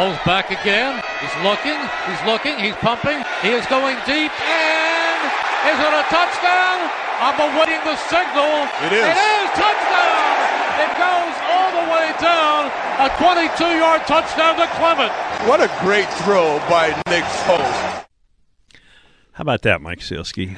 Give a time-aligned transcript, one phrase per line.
[0.00, 0.96] Holds back again.
[1.20, 1.76] He's looking.
[2.08, 2.56] He's looking.
[2.56, 3.20] He's pumping.
[3.44, 4.32] He is going deep.
[4.32, 5.20] And
[5.68, 6.88] is it a touchdown?
[7.20, 8.48] I'm awaiting the signal.
[8.88, 9.04] It is.
[9.04, 10.32] It is touchdown.
[10.80, 12.72] It goes all the way down.
[12.96, 15.12] A 22-yard touchdown to Clement.
[15.46, 18.06] What a great throw by Nick Foles.
[19.32, 20.56] How about that, Mike Sielski?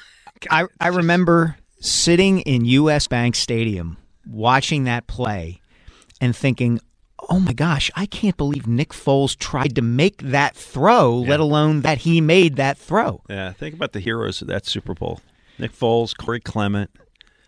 [0.50, 3.06] I, I remember sitting in U.S.
[3.06, 5.60] Bank Stadium watching that play
[6.20, 6.80] and thinking,
[7.28, 11.30] oh my gosh, I can't believe Nick Foles tried to make that throw, Yeah.
[11.30, 13.22] let alone that he made that throw.
[13.28, 15.20] yeah, think about the heroes of that Super Bowl:
[15.58, 16.90] Nick Foles, Corey Clement,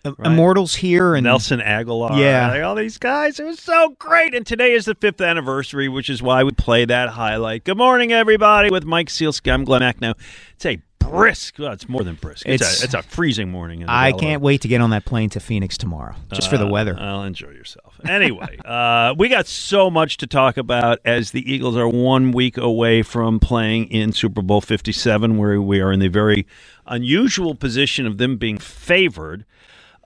[0.05, 0.27] Right.
[0.27, 2.19] Immortals here and Nelson Agholor.
[2.21, 2.51] Yeah.
[2.51, 3.41] like all these guys.
[3.41, 4.35] It was so great.
[4.35, 7.65] And today is the fifth anniversary, which is why we play that highlight.
[7.65, 8.69] Good morning, everybody.
[8.71, 10.13] With Mike Sielski, I'm Glenn Now,
[10.57, 11.59] It's a brisk.
[11.59, 12.47] Well, it's more than brisk.
[12.47, 13.83] It's, It's- a, it's a freezing morning.
[13.83, 14.21] in I Delaware.
[14.21, 16.97] can't wait to get on that plane to Phoenix tomorrow, just for the Uh, weather.
[16.99, 18.01] I'll enjoy yourself.
[18.09, 22.57] Anyway, uh, we got so much to talk about as the Eagles are one week
[22.57, 26.47] away from playing in Super Bowl 57, where we are in the very
[26.87, 29.45] unusual position of them being favored.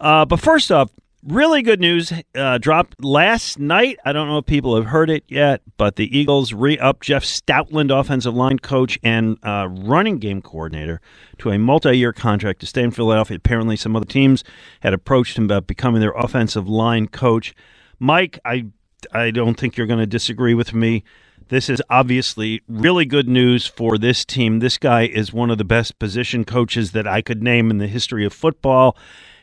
[0.00, 0.90] Uh, but first off,
[1.22, 3.98] really good news uh, dropped last night.
[4.04, 7.24] I don't know if people have heard it yet, but the Eagles re up Jeff
[7.24, 11.00] Stoutland, offensive line coach and uh, running game coordinator,
[11.38, 13.36] to a multi year contract to stay in Philadelphia.
[13.36, 14.44] Apparently, some other teams
[14.80, 17.54] had approached him about becoming their offensive line coach.
[17.98, 18.66] Mike, I,
[19.12, 21.04] I don't think you're going to disagree with me.
[21.48, 24.58] This is obviously really good news for this team.
[24.58, 27.86] This guy is one of the best position coaches that I could name in the
[27.86, 28.98] history of football.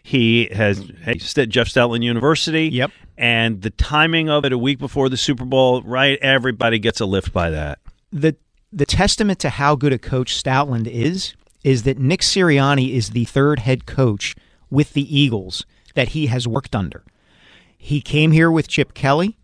[0.08, 2.68] He has hey, Jeff Stoutland University.
[2.68, 2.92] Yep.
[3.18, 6.20] And the timing of it a week before the Super Bowl, right?
[6.22, 7.80] Everybody gets a lift by that.
[8.12, 8.36] the
[8.72, 11.34] the testament to how good a coach Stoutland is
[11.64, 14.36] is that Nick Sirianni is the third head coach
[14.70, 15.66] with the Eagles
[15.96, 17.04] that he has worked under.
[17.76, 19.40] He came here with Chip Kelly.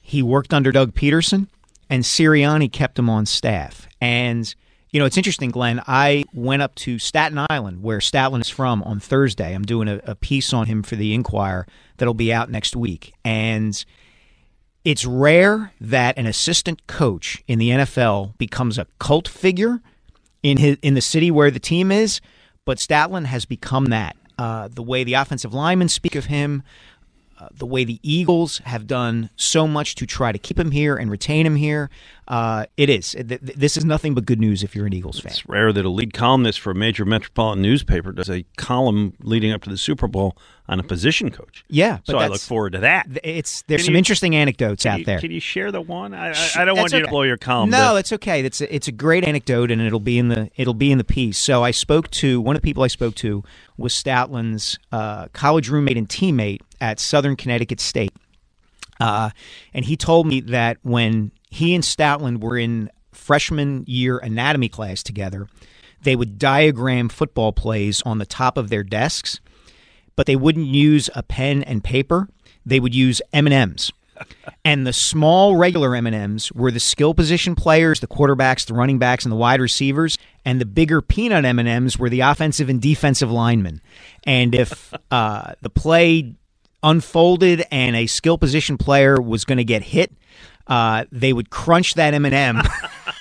[0.00, 1.46] He worked under Doug Pederson,
[1.88, 3.86] and Sirianni kept him on staff.
[4.00, 4.52] And
[4.90, 5.82] you know, it's interesting, Glenn.
[5.86, 9.54] I went up to Staten Island, where Stoutland is from, on Thursday.
[9.54, 11.66] I'm doing a, a piece on him for the Inquirer
[11.98, 13.84] that'll be out next week, and
[14.84, 19.82] it's rare that an assistant coach in the NFL becomes a cult figure
[20.42, 22.20] in his, in the city where the team is,
[22.64, 24.16] but Stoutland has become that.
[24.38, 26.62] Uh, the way the offensive linemen speak of him,
[27.40, 30.96] uh, the way the Eagles have done so much to try to keep him here
[30.96, 31.88] and retain him here,
[32.26, 33.12] uh, it is.
[33.12, 35.30] Th- th- This is nothing but good news if you're an Eagles fan.
[35.32, 39.52] It's rare that a lead columnist for a major metropolitan newspaper does a column leading
[39.52, 40.36] up to the Super Bowl
[40.68, 41.64] on a position coach.
[41.68, 43.06] Yeah, so I look forward to that.
[43.24, 45.18] It's there's Can some you- interesting anecdotes out you, there.
[45.20, 46.12] Can you share the one?
[46.12, 47.70] I, I, I don't want that's you to blow your column.
[47.70, 48.44] No, but- it's okay.
[48.44, 51.04] It's a, it's a great anecdote, and it'll be in the it'll be in the
[51.04, 51.38] piece.
[51.38, 53.42] So I spoke to one of the people I spoke to
[53.78, 58.12] was Stoutland's uh, college roommate and teammate at Southern Connecticut State,
[59.00, 59.30] uh,
[59.72, 65.02] and he told me that when he and Stoutland were in freshman year anatomy class
[65.02, 65.48] together,
[66.02, 69.40] they would diagram football plays on the top of their desks,
[70.16, 72.28] but they wouldn't use a pen and paper.
[72.64, 73.92] They would use M and M's
[74.64, 79.24] and the small regular M&Ms were the skill position players, the quarterbacks, the running backs
[79.24, 83.80] and the wide receivers, and the bigger peanut M&Ms were the offensive and defensive linemen.
[84.24, 86.34] And if uh, the play
[86.82, 90.12] unfolded and a skill position player was going to get hit,
[90.66, 92.32] uh, they would crunch that M&M.
[92.32, 92.68] and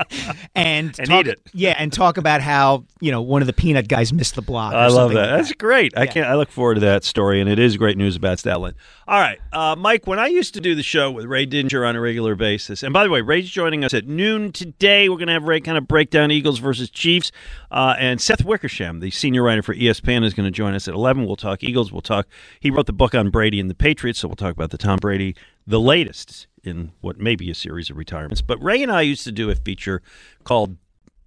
[0.54, 1.40] And talk, eat it.
[1.54, 4.74] Yeah, and talk about how you know one of the peanut guys missed the block.
[4.74, 5.30] or I love that.
[5.30, 5.96] like That's great.
[5.96, 6.26] I can't.
[6.26, 8.74] I look forward to that story, and it is great news about Stoutland.
[9.08, 10.06] All right, uh, Mike.
[10.06, 12.92] When I used to do the show with Ray Didinger on a regular basis, and
[12.92, 15.08] by the way, Ray's joining us at noon today.
[15.08, 17.32] We're going to have Ray kind of break down Eagles versus Chiefs,
[17.70, 20.94] uh, and Seth Wickersham, the senior writer for ESPN, is going to join us at
[20.94, 21.24] eleven.
[21.26, 21.92] We'll talk Eagles.
[21.92, 22.28] We'll talk.
[22.60, 24.98] He wrote the book on Brady and the Patriots, so we'll talk about the Tom
[24.98, 25.34] Brady
[25.66, 28.40] the latest in what may be a series of retirements.
[28.42, 30.00] But Ray and I used to do a feature
[30.44, 30.76] called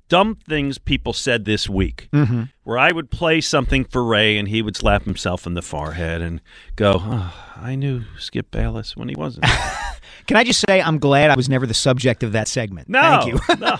[0.07, 2.43] Dumb Things People Said This Week, Mm-hmm.
[2.63, 6.21] where I would play something for Ray and he would slap himself in the forehead
[6.21, 6.41] and
[6.75, 9.45] go, oh, I knew Skip Bayless when he wasn't.
[10.27, 12.87] Can I just say I'm glad I was never the subject of that segment.
[12.89, 13.39] No, Thank you.
[13.59, 13.77] no,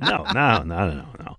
[0.00, 1.36] no, no, no, no, no, no.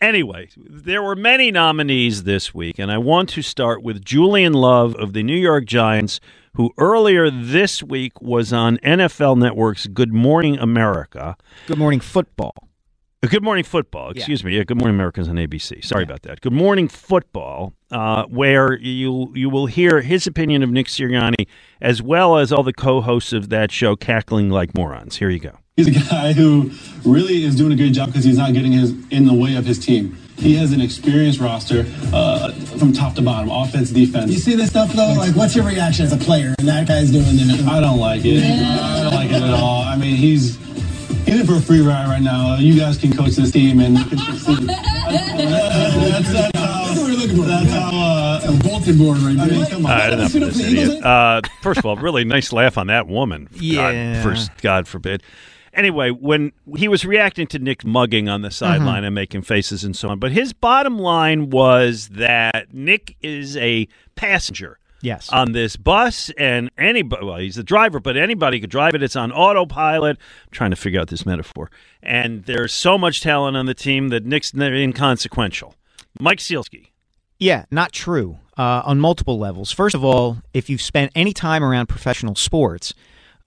[0.00, 4.94] Anyway, there were many nominees this week, and I want to start with Julian Love
[4.96, 6.20] of the New York Giants,
[6.56, 11.36] who earlier this week was on NFL Network's Good Morning America.
[11.66, 12.54] Good morning, football.
[13.22, 14.56] Uh, Good Morning Football, excuse me.
[14.56, 15.84] Yeah, Good Morning America's on ABC.
[15.84, 16.40] Sorry about that.
[16.40, 21.46] Good Morning Football, uh, where you you will hear his opinion of Nick Sirianni,
[21.80, 25.16] as well as all the co-hosts of that show cackling like morons.
[25.16, 25.58] Here you go.
[25.76, 26.70] He's a guy who
[27.04, 29.66] really is doing a good job because he's not getting his in the way of
[29.66, 30.16] his team.
[30.38, 34.30] He has an experienced roster uh, from top to bottom, offense, defense.
[34.30, 35.14] You see this stuff though?
[35.16, 36.54] Like, what's your reaction as a player?
[36.58, 37.66] And that guy's doing it.
[37.66, 38.42] I don't like it.
[38.44, 39.82] I don't like it at all.
[39.82, 40.56] I mean, he's
[41.24, 42.56] he's in for a free ride right now.
[42.56, 44.68] You guys can coach this team and you can succeed.
[44.68, 45.36] That's,
[46.32, 46.84] that's how.
[46.86, 47.44] That's what we're looking for.
[47.46, 47.90] That's how.
[47.92, 49.58] Uh, A bulletin board right I there.
[49.58, 49.92] mean, come on.
[50.00, 51.04] Uh, enough Suit of up this for the Eagles, idiot.
[51.04, 53.48] Uh, first of all, really nice laugh on that woman.
[53.52, 54.14] Yeah.
[54.14, 55.22] God, first, God forbid.
[55.76, 59.94] Anyway, when he was reacting to Nick mugging on the sideline and making faces and
[59.94, 64.78] so on, but his bottom line was that Nick is a passenger.
[65.02, 65.28] Yes.
[65.30, 69.02] On this bus, and anybody, well, he's the driver, but anybody could drive it.
[69.02, 70.16] It's on autopilot.
[70.16, 71.70] I'm trying to figure out this metaphor.
[72.02, 75.74] And there's so much talent on the team that Nick's inconsequential.
[76.18, 76.88] Mike Sielski.
[77.38, 79.70] Yeah, not true uh, on multiple levels.
[79.70, 82.94] First of all, if you've spent any time around professional sports,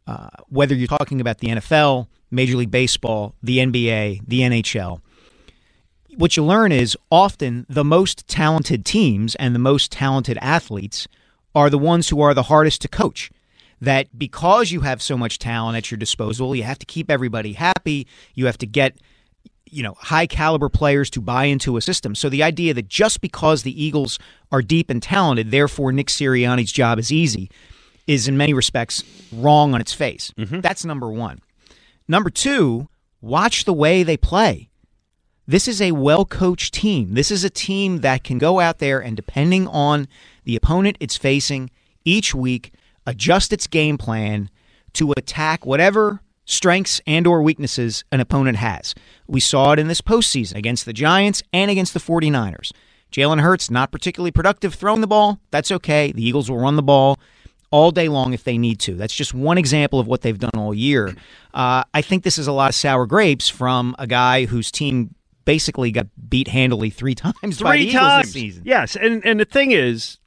[0.08, 5.02] uh, whether you're talking about the NFL, Major League Baseball, the NBA, the NHL,
[6.20, 11.08] what you learn is often the most talented teams and the most talented athletes
[11.56, 13.31] are the ones who are the hardest to coach.
[13.81, 17.54] That because you have so much talent at your disposal, you have to keep everybody
[17.54, 18.06] happy.
[18.36, 18.98] You have to get
[19.72, 22.16] you know high caliber players to buy into a system.
[22.16, 24.20] So the idea that just because the Eagles
[24.52, 27.50] are deep and talented, therefore Nick Sirianni's job is easy,
[28.08, 30.34] is in many respects wrong on its face.
[30.38, 30.60] Mm-hmm.
[30.60, 31.40] That's number one.
[32.09, 32.89] Number two,
[33.21, 34.71] watch the way they play.
[35.47, 37.13] This is a well coached team.
[37.13, 40.07] This is a team that can go out there and, depending on
[40.44, 41.69] the opponent it's facing
[42.03, 42.73] each week,
[43.06, 44.50] adjust its game plan
[44.94, 48.95] to attack whatever strengths and or weaknesses an opponent has.
[49.27, 52.71] We saw it in this postseason against the Giants and against the 49ers.
[53.11, 55.39] Jalen Hurts, not particularly productive throwing the ball.
[55.51, 56.11] That's okay.
[56.11, 57.19] The Eagles will run the ball
[57.71, 58.95] all day long if they need to.
[58.95, 61.16] That's just one example of what they've done all year.
[61.54, 65.13] Uh, I think this is a lot of sour grapes from a guy whose team
[65.45, 68.25] basically got beat handily three times by the three Eagles times.
[68.25, 68.63] this season.
[68.66, 70.18] Yes, and and the thing is,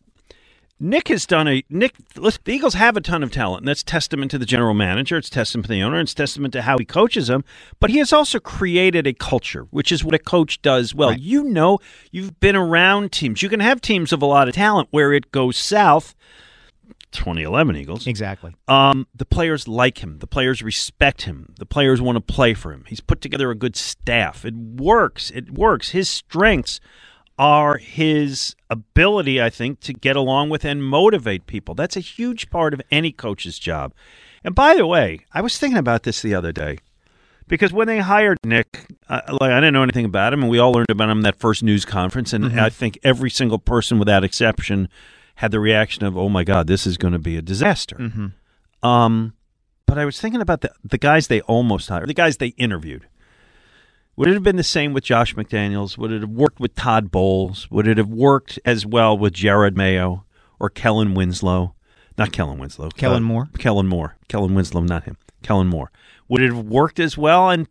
[0.80, 1.94] Nick has done a Nick.
[2.14, 5.16] The Eagles have a ton of talent, and that's testament to the general manager.
[5.16, 6.00] It's testament to the owner.
[6.00, 7.44] It's testament to how he coaches them.
[7.78, 11.12] But he has also created a culture, which is what a coach does well.
[11.12, 11.78] You know,
[12.10, 13.42] you've been around teams.
[13.42, 16.16] You can have teams of a lot of talent where it goes south.
[17.12, 18.06] 2011 Eagles.
[18.06, 18.54] Exactly.
[18.68, 20.18] Um, the players like him.
[20.18, 21.54] The players respect him.
[21.58, 22.84] The players want to play for him.
[22.88, 24.44] He's put together a good staff.
[24.44, 25.30] It works.
[25.30, 25.90] It works.
[25.90, 26.80] His strengths
[27.38, 31.74] are his ability, I think, to get along with and motivate people.
[31.74, 33.94] That's a huge part of any coach's job.
[34.44, 36.78] And by the way, I was thinking about this the other day
[37.48, 40.58] because when they hired Nick, uh, like I didn't know anything about him, and we
[40.58, 43.98] all learned about him in that first news conference, and I think every single person,
[43.98, 44.88] without exception,
[45.42, 47.96] had the reaction of, "Oh my God, this is going to be a disaster."
[48.82, 49.34] Um,
[49.86, 53.06] but I was thinking about the the guys they almost hired, the guys they interviewed.
[54.16, 55.96] Would it have been the same with Josh McDaniels?
[55.98, 57.70] Would it have worked with Todd Bowles?
[57.70, 60.24] Would it have worked as well with Jerod Mayo
[60.60, 61.74] or Kellen Winslow?
[62.18, 62.90] Not Kellen Winslow.
[62.90, 63.48] Kellen uh, Moore?
[63.58, 64.16] Kellen Moore.
[64.28, 65.16] Kellen Winslow, not him.
[65.42, 65.90] Kellen Moore.
[66.28, 67.48] Would it have worked as well?
[67.48, 67.66] And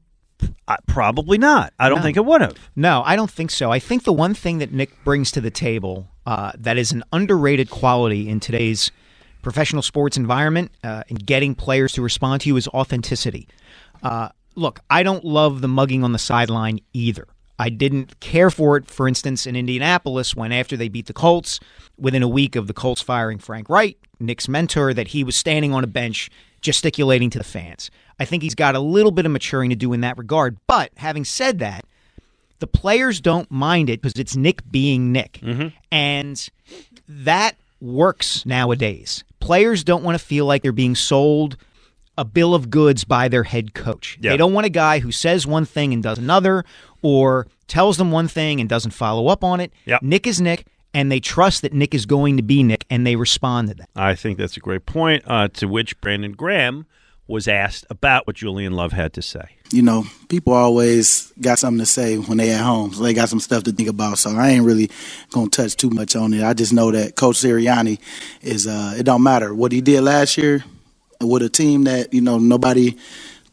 [0.68, 1.74] uh, probably not.
[1.78, 2.04] I don't No.
[2.04, 2.58] think it would have.
[2.76, 3.72] No, I don't think so.
[3.72, 7.04] I think the one thing that Nick brings to the table uh, that is an
[7.12, 8.92] underrated quality in today's
[9.42, 13.48] professional sports environment uh, in getting players to respond to you is authenticity.
[14.04, 17.28] Uh, look, I don't love the mugging on the sideline either.
[17.58, 21.60] I didn't care for it, for instance, in Indianapolis when after they beat the Colts,
[21.98, 25.74] within a week of the Colts firing Frank Reich, Nick's mentor, that he was standing
[25.74, 26.30] on a bench
[26.62, 27.92] gesticulating to the fans.
[28.20, 30.58] I think he's got a little bit of maturing to do in that regard.
[30.68, 31.86] But having said that,
[32.62, 35.42] the players don't mind it because it's Nick being Nick.
[35.92, 36.50] And
[37.10, 39.24] that works nowadays.
[39.42, 41.58] Players don't want to feel like they're being sold
[42.18, 44.18] a bill of goods by their head coach.
[44.22, 44.32] Yeah.
[44.32, 46.64] They don't want a guy who says one thing and does another
[47.02, 49.72] or tells them one thing and doesn't follow up on it.
[49.86, 50.02] Yep.
[50.04, 50.66] Nick is Nick.
[50.94, 53.90] and they trust that Nick is going to be Nick, and they respond to that.
[53.96, 55.24] I think that's a great point.
[55.26, 56.86] Uh, to which Brandon Graham
[57.28, 59.58] was asked about what Julian Love had to say.
[59.72, 63.30] You know, people always got something to say when they at home, so they got
[63.30, 64.18] some stuff to think about.
[64.18, 64.90] So I ain't really
[65.32, 66.44] gonna touch too much on it.
[66.44, 68.00] I just know that Coach Sirianni
[68.42, 68.68] is.
[68.68, 70.64] Uh, it don't matter what he did last year
[71.22, 72.98] with a team that you know nobody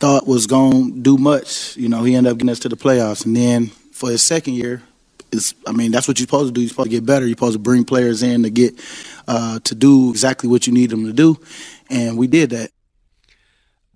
[0.01, 1.77] thought was gonna do much.
[1.77, 4.55] You know, he ended up getting us to the playoffs, and then for his second
[4.55, 4.83] year,
[5.31, 6.63] it's, I mean, that's what you're supposed to do.
[6.63, 7.27] You're supposed to get better.
[7.27, 8.75] You're supposed to bring players in to get
[9.27, 11.39] uh, to do exactly what you need them to do,
[11.91, 12.71] and we did that.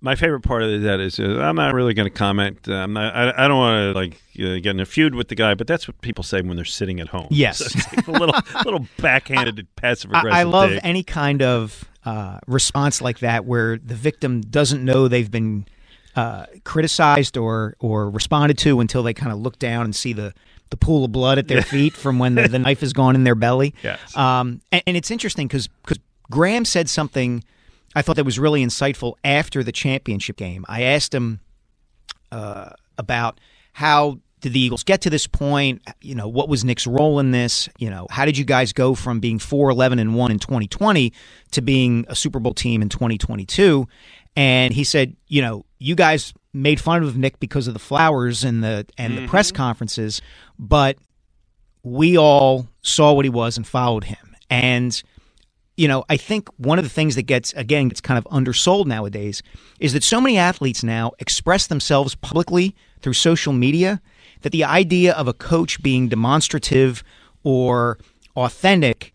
[0.03, 2.67] My favorite part of that is uh, I'm not really going to comment.
[2.67, 5.29] Uh, I'm not, I, I don't want to like uh, get in a feud with
[5.29, 7.27] the guy, but that's what people say when they're sitting at home.
[7.31, 10.33] Yes, So like a little little backhanded, passive aggressive.
[10.33, 15.07] I, I love any kind of uh, response like that where the victim doesn't know
[15.07, 15.65] they've been
[16.17, 20.33] uh, criticized or or responded to until they kind of look down and see the
[20.69, 23.23] the pool of blood at their feet from when the, the knife has gone in
[23.23, 23.73] their belly.
[23.83, 24.17] Yes.
[24.17, 25.69] Um, and, and it's interesting because
[26.29, 27.43] Graham said something
[27.95, 30.65] I thought that was really insightful after the championship game.
[30.67, 31.39] I asked him
[32.31, 33.39] uh, about
[33.73, 35.81] how did the Eagles get to this point?
[36.01, 37.69] You know, what was Nick's role in this?
[37.79, 41.13] You know, how did you guys go from being 4 11 and 1 in 2020
[41.51, 43.87] to being a Super Bowl team in 2022?
[44.35, 48.43] And he said, you know, you guys made fun of Nick because of the flowers
[48.43, 50.21] and the and the press conferences,
[50.59, 50.97] but
[51.83, 54.35] we all saw what he was and followed him.
[54.49, 55.01] And
[55.75, 58.87] you know, I think one of the things that gets again gets kind of undersold
[58.87, 59.41] nowadays
[59.79, 64.01] is that so many athletes now express themselves publicly through social media
[64.41, 67.03] that the idea of a coach being demonstrative
[67.43, 67.97] or
[68.35, 69.13] authentic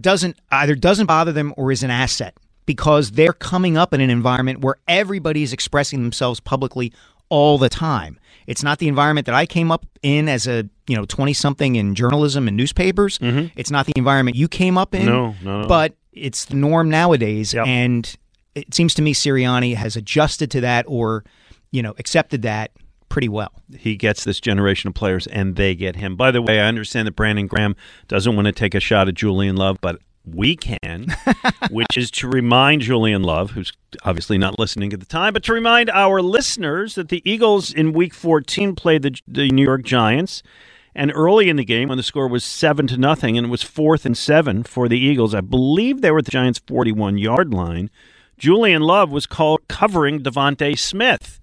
[0.00, 4.10] doesn't either doesn't bother them or is an asset because they're coming up in an
[4.10, 6.92] environment where everybody is expressing themselves publicly
[7.28, 8.18] all the time.
[8.46, 11.76] It's not the environment that I came up in as a you know twenty something
[11.76, 13.18] in journalism and newspapers.
[13.18, 13.48] Mm-hmm.
[13.56, 15.06] It's not the environment you came up in.
[15.06, 15.68] No, no, no.
[15.68, 18.14] But it's the norm nowadays, and
[18.54, 21.24] it seems to me Sirianni has adjusted to that or
[21.70, 22.72] you know accepted that
[23.08, 23.52] pretty well.
[23.78, 26.16] he gets this generation of players and they get him.
[26.16, 27.76] By the way, I understand that Brandon Graham
[28.08, 31.14] doesn't want to take a shot at Julian Love, but we can,
[31.70, 35.52] which is to remind Julian Love, who's obviously not listening at the time, but to
[35.52, 40.42] remind our listeners that the Eagles in week 14 played the, the New York Giants.
[40.94, 43.62] And early in the game, when the score was seven to nothing, and it was
[43.62, 47.52] fourth and seven for the Eagles, I believe they were at the Giants' 41 yard
[47.52, 47.90] line.
[48.38, 51.38] Julian Love was called covering DeVonta Smith.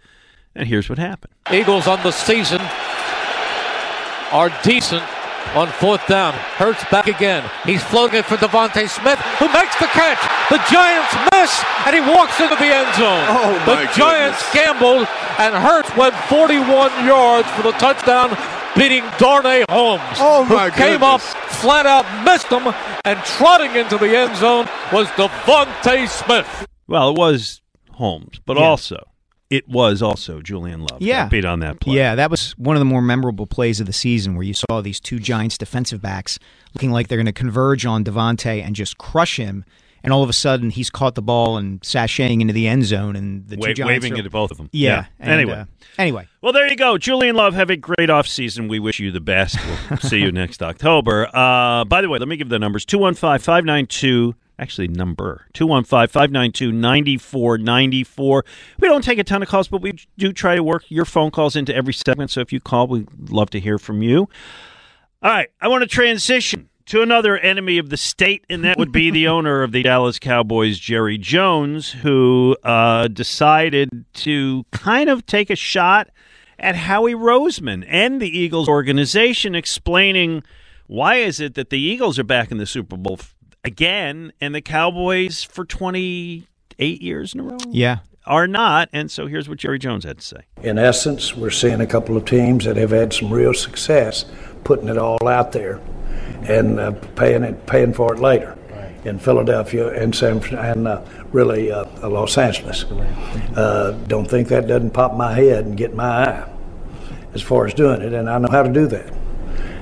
[0.55, 1.33] And here's what happened.
[1.51, 2.61] Eagles on the season
[4.31, 5.03] are decent
[5.55, 6.33] on fourth down.
[6.33, 7.43] Hurts back again.
[7.65, 10.19] He's floating it for DeVonta Smith, who makes the catch.
[10.49, 11.51] The Giants miss,
[11.85, 13.25] and he walks into the end zone.
[13.29, 14.53] Oh, the Giants goodness.
[14.53, 15.07] gambled,
[15.39, 18.35] and Hurts went 41 yards for the touchdown,
[18.75, 22.73] beating Darnay Holmes, Oh, my who came up, flat out missed him,
[23.05, 26.67] and trotting into the end zone was DeVonta Smith.
[26.87, 27.61] Well, it was
[27.93, 28.63] Holmes, but Yeah.
[28.63, 29.07] also
[29.53, 30.99] it was also Julian Love.
[30.99, 31.27] Yeah.
[31.27, 31.95] beat on that play.
[31.95, 34.81] Yeah, that was one of the more memorable plays of the season where you saw
[34.81, 36.39] these two Giants defensive backs
[36.73, 39.63] looking like they're going to converge on DeVonta and just crush him.
[40.03, 43.15] And all of a sudden, he's caught the ball and sashaying into the end zone,
[43.15, 44.69] and the two Wa- waving are- it at both of them.
[44.73, 45.05] Yeah.
[45.17, 45.53] and, anyway.
[45.59, 45.65] uh,
[45.97, 46.97] anyway, Well, there you go.
[46.97, 48.67] Julian Love, have a great off season.
[48.67, 49.57] We wish you the best.
[49.89, 51.29] We'll see you next October.
[51.33, 56.71] Uh, by the way, let me give the numbers 215 592, actually, number 215 592
[56.73, 58.45] 9494.
[58.79, 61.31] We don't take a ton of calls, but we do try to work your phone
[61.31, 62.29] calls into every segment.
[62.31, 64.27] So if you call, we'd love to hear from you.
[65.21, 68.91] All right, I want to transition to another enemy of the state, and that would
[68.91, 75.25] be the owner of the Dallas Cowboys, Jerry Jones, who uh, decided to kind of
[75.25, 76.09] take a shot
[76.59, 80.43] at Howie Roseman and the Eagles organization, explaining
[80.87, 83.19] why is it that the Eagles are back in the Super Bowl
[83.63, 86.47] again, and the Cowboys for twenty
[86.79, 88.89] eight years in a row yeah, are not.
[88.91, 90.41] And so here's what Jerry Jones had to say.
[90.61, 94.25] in essence, we're seeing a couple of teams that have had some real success
[94.63, 95.79] putting it all out there
[96.43, 98.57] and uh, paying it, paying for it later.
[99.05, 101.01] In Philadelphia and San and uh,
[101.33, 102.85] really uh, Los Angeles.
[102.85, 106.49] Uh, don't think that doesn't pop my head and get my eye
[107.33, 109.13] as far as doing it, and I know how to do that.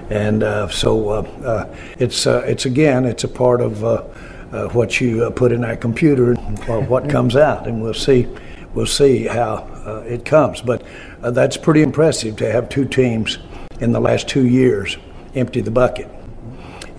[0.10, 4.03] And uh, so uh, uh, it's uh, it's again it's a part of uh,
[4.51, 6.36] uh, what you uh, put in that computer
[6.67, 8.27] or what comes out, and we'll see
[8.74, 9.55] we'll see how
[9.86, 10.62] uh, it comes.
[10.62, 10.83] But
[11.21, 13.38] uh, that's pretty impressive to have two teams
[13.79, 14.98] in the last two years
[15.33, 16.10] empty the bucket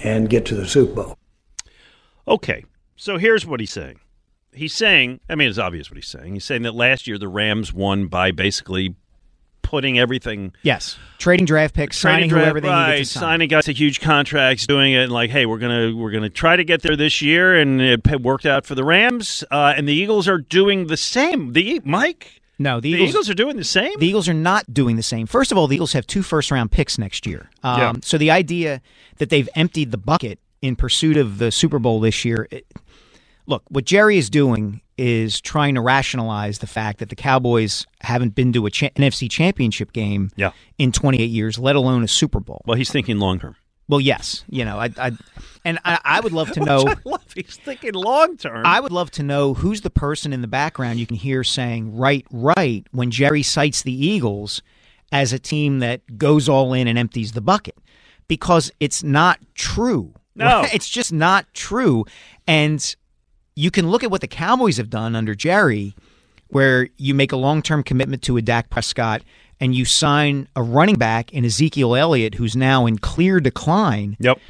[0.03, 1.19] and get to the Super Bowl.
[2.27, 2.65] Okay,
[2.97, 4.01] so here's what he's saying.
[4.53, 6.35] He's saying, I mean, it's obvious what he's saying.
[6.35, 8.95] He's saying that last year the Rams won by basically
[9.63, 10.53] putting everything.
[10.63, 13.21] Yes, trading draft picks, signing Trading whoever they draft- needed to sign.
[13.23, 16.55] signing guys to huge contracts, doing it and like, hey, we're gonna we're gonna try
[16.57, 19.95] to get there this year, and it worked out for the Rams, uh, and the
[19.95, 21.55] Eagles are doing the same.
[21.55, 23.99] The Mike, No, the the Eagles, Eagles, are doing the same.
[23.99, 25.27] The Eagles are not doing the same.
[25.27, 27.51] First of all, the Eagles have two first round picks next year.
[27.63, 27.93] Um, Yeah.
[28.03, 28.81] So the idea
[29.19, 32.47] that they've emptied the bucket in pursuit of the Super Bowl this year.
[32.51, 32.67] It,
[33.47, 38.35] look, what Jerry is doing is trying to rationalize the fact that the Cowboys haven't
[38.37, 40.53] been to a cha- NFC championship game Yeah.
[40.79, 42.63] in 28 years, let alone a Super Bowl.
[42.67, 43.57] well, he's thinking long term.
[43.89, 45.13] Well, yes, you know, I, I
[45.65, 46.87] and I, I would love to know.
[46.87, 47.25] I love.
[47.35, 48.65] He's thinking long term.
[48.67, 51.97] I would love to know who's the person in the background you can hear saying
[51.97, 54.63] right, right when Jerry cites the Eagles
[55.11, 57.77] as a team that goes all in and empties the bucket
[58.29, 60.15] because it's not true.
[60.35, 60.65] No.
[60.73, 62.07] It's just not true.
[62.47, 62.97] And
[63.55, 65.95] you can look at what the Cowboys have done under Jerry,
[66.49, 69.21] where you make a long term commitment to a Dak Prescott
[69.63, 74.41] and you sign a running back in Ezekiel Elliott, who's now in clear decline Yep.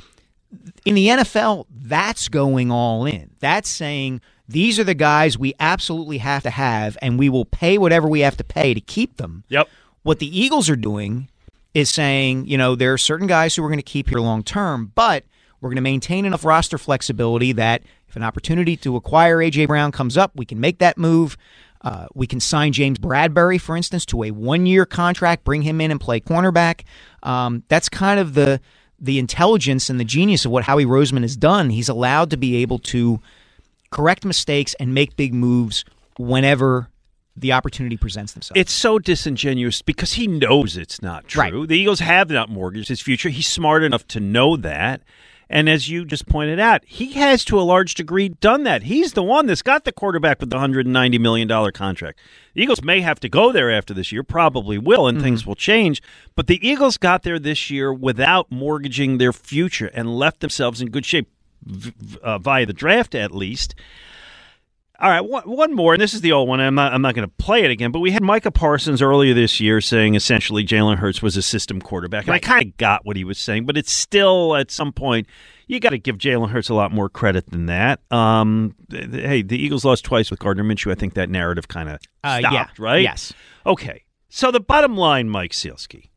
[0.86, 3.28] in the NFL, that's going all in.
[3.38, 7.76] That's saying these are the guys we absolutely have to have, and we will pay
[7.76, 9.44] whatever we have to pay to keep them.
[9.50, 9.68] Yep.
[10.02, 11.28] What the Eagles are doing
[11.74, 14.42] is saying, you know, there are certain guys who we're going to keep here long
[14.42, 15.24] term, but
[15.60, 19.92] we're going to maintain enough roster flexibility that if an opportunity to acquire AJ Brown
[19.92, 21.36] comes up, we can make that move.
[21.82, 25.90] Uh, we can sign James Bradberry, for instance, to a one-year contract, bring him in
[25.90, 26.82] and play cornerback.
[27.22, 28.60] Um, that's kind of the
[29.00, 31.70] the intelligence and the genius of what Howie Roseman has done.
[31.70, 33.20] He's allowed to be able to
[33.90, 35.84] correct mistakes and make big moves
[36.18, 36.88] whenever
[37.36, 38.60] the opportunity presents themselves.
[38.60, 41.66] It's so disingenuous because he knows it's not true.
[41.66, 43.28] The Eagles have not mortgaged his future.
[43.28, 45.02] He's smart enough to know that.
[45.52, 48.84] And as you just pointed out, he has to a large degree done that.
[48.84, 52.18] He's the one that's got the quarterback with the $190 million contract.
[52.54, 55.54] The Eagles may have to go there after this year, probably will, and things will
[55.54, 56.02] change.
[56.34, 60.88] But the Eagles got there this year without mortgaging their future and left themselves in
[60.88, 61.28] good shape
[61.62, 61.92] v-
[62.22, 63.74] uh, via the draft, at least.
[65.02, 66.60] All right, one, one more, and this is the old one.
[66.60, 69.34] I'm not, I'm not going to play it again, but we had Micah Parsons earlier
[69.34, 73.04] this year saying essentially Jalen Hurts was a system quarterback, and I kind of got
[73.04, 75.26] what he was saying, but it's still at some point
[75.66, 77.98] you got to give Jalen Hurts a lot more credit than that.
[78.12, 80.92] Um, th- th- hey, the Eagles lost twice with Gardner Minshew.
[80.92, 83.02] I think that narrative kind of Uh, stopped, yeah, right?
[83.02, 83.32] yes.
[83.66, 86.10] Okay, so the bottom line, Mike Sielski.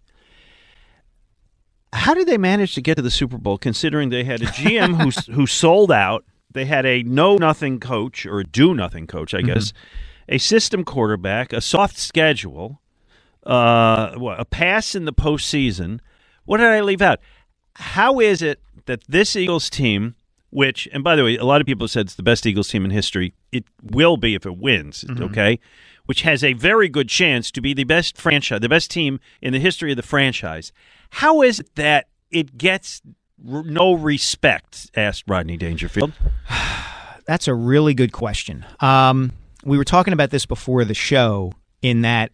[1.92, 5.02] How did they manage to get to the Super Bowl considering they had a GM
[5.02, 6.24] who who sold out?
[6.56, 9.74] They had a know nothing coach or a do nothing coach, I guess,
[10.28, 12.82] a system quarterback, a soft schedule,
[13.46, 16.00] uh, what, a pass in the postseason.
[16.46, 17.20] What did I leave out?
[17.76, 20.16] How is it that this Eagles team,
[20.50, 22.86] which, and by the way, a lot of people said it's the best Eagles team
[22.86, 25.60] in history, it will be if it wins, okay?
[26.06, 29.52] Which has a very good chance to be the best franchise, the best team in
[29.52, 30.72] the history of the franchise.
[31.10, 33.02] How is it that it gets
[33.44, 34.90] no respect?
[34.96, 36.14] Asked Rodney Dangerfield.
[37.26, 38.66] That's a really good question.
[38.80, 39.32] Um,
[39.64, 42.32] we were talking about this before the show, in that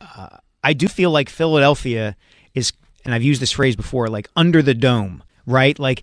[0.00, 0.28] uh,
[0.62, 2.14] I do feel like Philadelphia
[2.54, 2.72] is,
[3.04, 5.76] and I've used this phrase before, like under the dome, right?
[5.78, 6.02] Like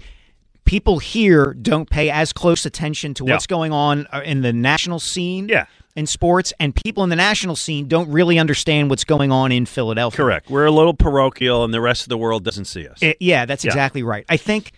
[0.66, 3.56] people here don't pay as close attention to what's Yeah.
[3.56, 5.66] going on uh, in the national scene Yeah.
[5.96, 9.66] In sports, and people in the national scene don't really understand what's going on in
[9.66, 10.18] Philadelphia.
[10.18, 10.50] Correct.
[10.50, 13.00] We're a little parochial, and the rest of the world doesn't see us.
[13.02, 13.70] I- yeah, that's Yeah.
[13.72, 14.26] exactly right.
[14.30, 14.72] I think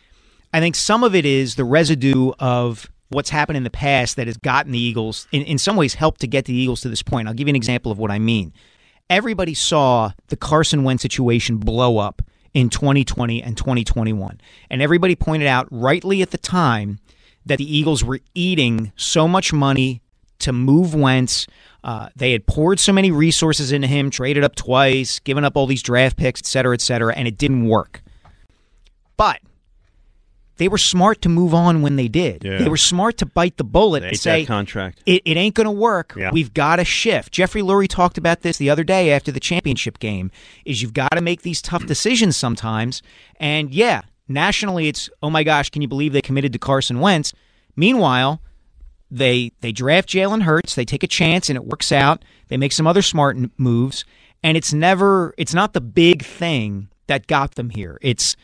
[0.54, 4.28] I think some of it is the residue of what's happened in the past that
[4.28, 7.02] has gotten the Eagles in, in some ways helped to get the Eagles to this
[7.04, 7.28] point.
[7.28, 8.54] I'll give you an example of what I mean.
[9.10, 12.22] Everybody saw the Carson Wentz situation blow up
[12.54, 14.40] in 2020 and 2021.
[14.70, 17.00] And everybody pointed out rightly at the time
[17.46, 20.02] that the Eagles were eating so much money
[20.40, 21.48] to move Wentz.
[21.84, 25.68] Uh, they had poured so many resources into him, traded up twice, given up all
[25.68, 28.02] these draft picks, et cetera, et cetera, and it didn't work.
[29.16, 29.40] But
[30.58, 32.44] they were smart to move on when they did.
[32.44, 32.58] Yeah.
[32.58, 35.02] They were smart to bite the bullet and say, contract.
[35.06, 36.14] it, it ain't going to work.
[36.18, 36.32] Yeah.
[36.32, 37.32] We've got to shift.
[37.32, 40.32] Jeffrey Lurie talked about this the other day after the championship game.
[40.66, 43.02] Is you've got to make these tough decisions sometimes.
[43.40, 47.34] And yeah, nationally, it's oh my gosh, can you believe they committed to Carson Wentz?
[47.76, 48.42] Meanwhile,
[49.10, 50.76] they they draft Jalen Hurts.
[50.76, 52.24] They take a chance and it works out.
[52.48, 54.06] They make some other smart moves,
[54.44, 57.98] and it's never it's not the big thing that got them here.
[58.02, 58.36] It's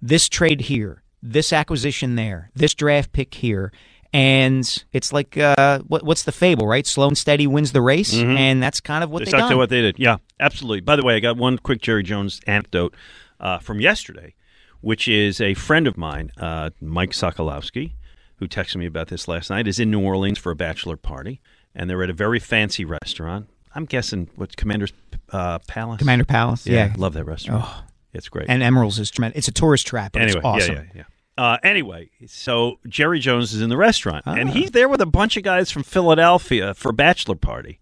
[0.00, 3.72] this trade here, this acquisition there, this draft pick here.
[4.12, 6.86] And it's like uh, what, what's the fable, right?
[6.86, 9.58] Slow and steady wins the race, and that's kind of what That's they exactly done.
[9.58, 9.98] what they did.
[9.98, 10.82] Yeah, absolutely.
[10.82, 12.94] By the way, I got one quick Jerry Jones anecdote
[13.40, 14.34] uh, from yesterday,
[14.82, 17.94] which is a friend of mine, uh, Mike Sokolowski,
[18.36, 21.40] who texted me about this last night, is in New Orleans for a bachelor party,
[21.74, 23.48] and they're at a very fancy restaurant.
[23.74, 24.92] I'm guessing what Commander's
[25.30, 25.98] uh, Palace.
[25.98, 26.66] Commander Palace.
[26.66, 27.64] Yeah, love that restaurant.
[27.66, 27.84] Oh.
[28.12, 28.46] It's great.
[28.48, 29.38] And Emeril's is tremendous.
[29.38, 30.74] It's a tourist trap, but anyway, it's awesome.
[30.76, 31.02] yeah, yeah,
[31.36, 31.44] yeah.
[31.44, 34.52] Uh, anyway, so Jerry Jones is in the restaurant, and Ah.
[34.52, 37.80] he's there with a bunch of guys from Philadelphia for a bachelor party.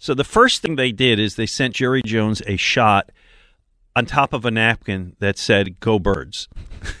[0.00, 3.12] So the first thing they did is they sent Jerry Jones a shot
[3.94, 6.48] on top of a napkin that said "Go Birds,"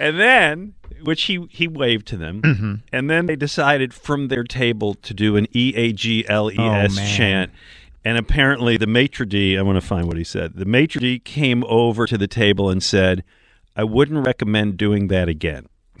[0.00, 2.74] and then which he he waved to them, Mm-hmm.
[2.92, 6.56] and then they decided from their table to do an E A G L E
[6.58, 7.52] S Oh, chant.
[8.04, 10.54] And apparently, the maitre d, I want to find what he said.
[10.54, 13.22] The maitre d' came over to the table and said,
[13.76, 15.66] "I wouldn't recommend doing that again."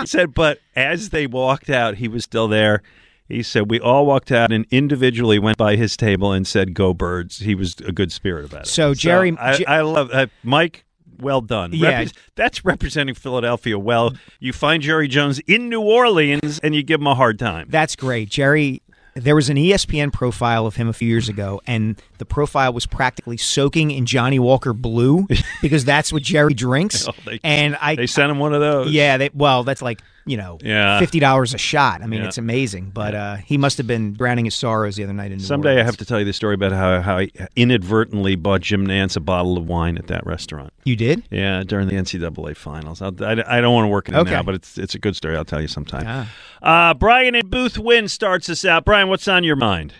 [0.00, 2.82] he said, but as they walked out, he was still there.
[3.28, 6.94] He said, "We all walked out and individually went by his table and said, "Go
[6.94, 8.68] birds." He was a good spirit about it.
[8.68, 10.84] So, Jerry- I, I love uh, Mike.
[11.20, 11.72] Well done.
[11.72, 12.04] Yeah.
[12.04, 14.12] Repres- that's representing Philadelphia well.
[14.40, 17.66] You find Jerry Jones in New Orleans and you give him a hard time.
[17.70, 18.28] That's great.
[18.28, 18.82] Jerry,
[19.14, 22.84] there was an ESPN profile of him a few years ago, and the profile was
[22.84, 25.26] practically soaking in Johnnie Walker Blue
[25.62, 27.08] because that's what Jerry drinks.
[27.08, 28.90] Oh, they- and I, They sent him one of those.
[28.92, 30.98] yeah, they, well, that's like you know, Yeah.
[30.98, 32.02] fifty dollars a shot.
[32.02, 32.26] I mean, Yeah.
[32.26, 32.90] it's amazing.
[32.92, 35.46] But uh, he must have been drowning his sorrows the other night in New York.
[35.48, 38.86] Someday I have to tell you the story about how, how I inadvertently bought Jim
[38.86, 40.72] Nantz a bottle of wine at that restaurant.
[40.84, 41.24] You did?
[41.30, 43.00] Yeah, during the NCAA finals.
[43.02, 44.30] I'll, I, I don't want to work in it Okay.
[44.32, 45.36] now, but it's it's a good story.
[45.36, 46.04] I'll tell you sometime.
[46.06, 46.90] Ah.
[46.90, 48.84] Uh, Brian and Boothwyn starts us out.
[48.84, 49.92] Brian, what's on your mind?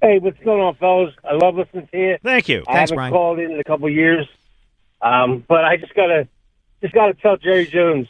[0.00, 1.14] Hey, what's going on, fellas?
[1.24, 2.16] I love listening to you.
[2.22, 2.60] Thank you.
[2.68, 3.12] I Thanks, haven't Brian.
[3.12, 4.26] called in in a couple years,
[5.02, 6.28] um, but I just gotta
[6.82, 8.06] just gotta tell Jerry Jones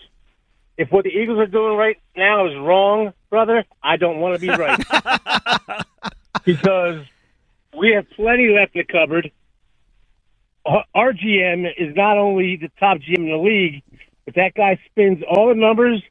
[0.76, 3.64] if what the Eagles are doing right now is wrong, brother.
[3.82, 4.78] I don't want to be right
[6.44, 7.04] because
[7.76, 9.30] we have plenty left in the cupboard.
[10.66, 13.82] Our- GM is not only the top GM in the league,
[14.24, 16.02] but that guy spins all the numbers,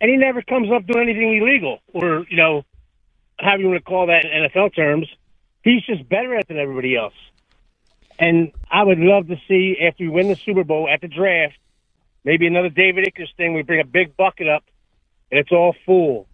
[0.00, 2.64] and he never comes up doing anything illegal or you know,
[3.38, 5.06] however you want to call that in NFL terms.
[5.62, 7.12] He's just better at it than everybody else.
[8.18, 11.56] And I would love to see after we win the Super Bowl at the draft,
[12.24, 13.54] maybe another David Ickers thing.
[13.54, 14.64] We bring a big bucket up,
[15.30, 16.26] and it's all full.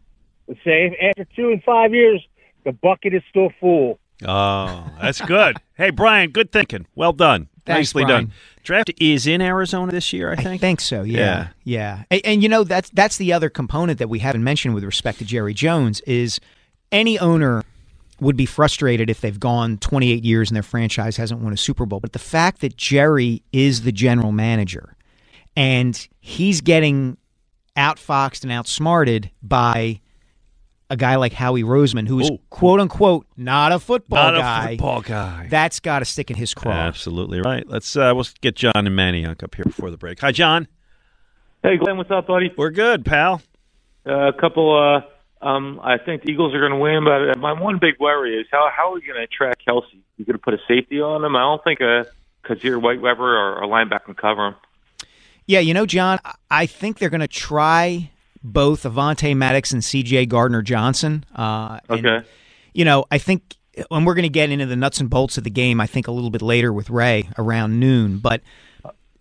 [0.49, 2.27] Let's say after two and five years,
[2.64, 3.99] the bucket is still full.
[4.25, 5.57] Oh, that's good.
[5.75, 6.87] hey, Brian, good thinking.
[6.94, 7.49] Well done.
[7.66, 8.25] Thanks, Nicely Brian.
[8.27, 8.33] done.
[8.62, 10.49] Draft is in Arizona this year, I think.
[10.49, 11.03] I think so.
[11.03, 11.18] Yeah.
[11.18, 12.03] Yeah, yeah.
[12.11, 15.18] And, and you know that's that's the other component that we haven't mentioned with respect
[15.18, 16.40] to Jerry Jones is
[16.92, 17.64] any owner
[18.20, 21.85] would be frustrated if they've gone 28 years and their franchise hasn't won a Super
[21.85, 22.01] Bowl.
[22.01, 24.96] But the fact that Jerry is the general manager
[25.57, 27.16] and he's getting
[27.77, 30.01] outfoxed and outsmarted by
[30.88, 32.38] a guy like Howie Roseman, who is Ooh.
[32.51, 34.64] quote unquote not a football Not guy.
[34.64, 35.49] a football guy.
[35.51, 36.73] That's got to stick in his craw.
[36.73, 37.69] Absolutely right.
[37.69, 40.21] Let's uh, we'll get John and Manayunk up here before the break.
[40.21, 40.69] Hi, John.
[41.62, 42.53] Hey, Glenn, what's up, buddy?
[42.57, 43.42] We're good, pal.
[44.07, 45.03] Uh, a couple.
[45.42, 47.95] Uh, um, I think the Eagles are going to win, but uh, my one big
[47.99, 49.83] worry is how how are we going to track Kelce?
[50.16, 51.35] You going to put a safety on him?
[51.35, 52.07] I don't think a
[52.45, 54.55] Kyzir White Weber or a linebacker can cover him.
[55.47, 56.19] Yeah, you know, John,
[56.51, 58.11] I- think they're going to try
[58.43, 60.27] both Avonte Maddox and C.J.
[60.27, 61.25] Gardner Johnson.
[61.35, 62.27] Uh, and, Okay.
[62.75, 63.57] you know, I think,
[63.91, 65.81] and we're going to get into the nuts and bolts of the game.
[65.81, 68.19] I think a little bit later with Ray around noon.
[68.19, 68.43] But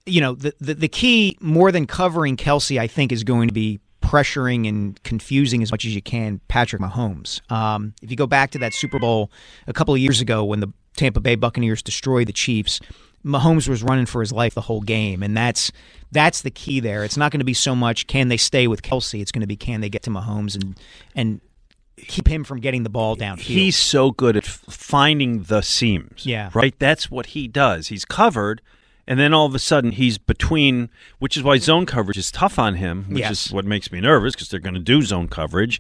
[0.08, 3.54] you know, the the, the key more than covering Kelce, I think, is going to
[3.54, 7.42] be pressuring and confusing as much as you can Patrick Mahomes.
[7.52, 9.32] Um, if you go back to that Super Bowl
[9.66, 12.80] a couple of years ago when the Tampa Bay Buccaneers destroyed the Chiefs,
[13.26, 15.72] Mahomes was running for his life the whole game, and that's
[16.12, 17.04] that's the key there.
[17.04, 19.20] It's not going to be so much can they stay with Kelce.
[19.22, 20.80] It's going to be can they get to Mahomes and
[21.16, 21.42] and
[21.98, 23.40] keep him from getting the ball downfield.
[23.40, 26.26] He's so good at finding the seams.
[26.26, 26.50] Yeah.
[26.54, 26.76] Right?
[26.78, 27.88] That's what he does.
[27.88, 28.62] He's covered,
[29.08, 32.60] and then all of a sudden he's between, which is why zone coverage is tough
[32.60, 33.48] on him, which Yes.
[33.48, 35.80] is what makes me nervous because they're going to do zone coverage.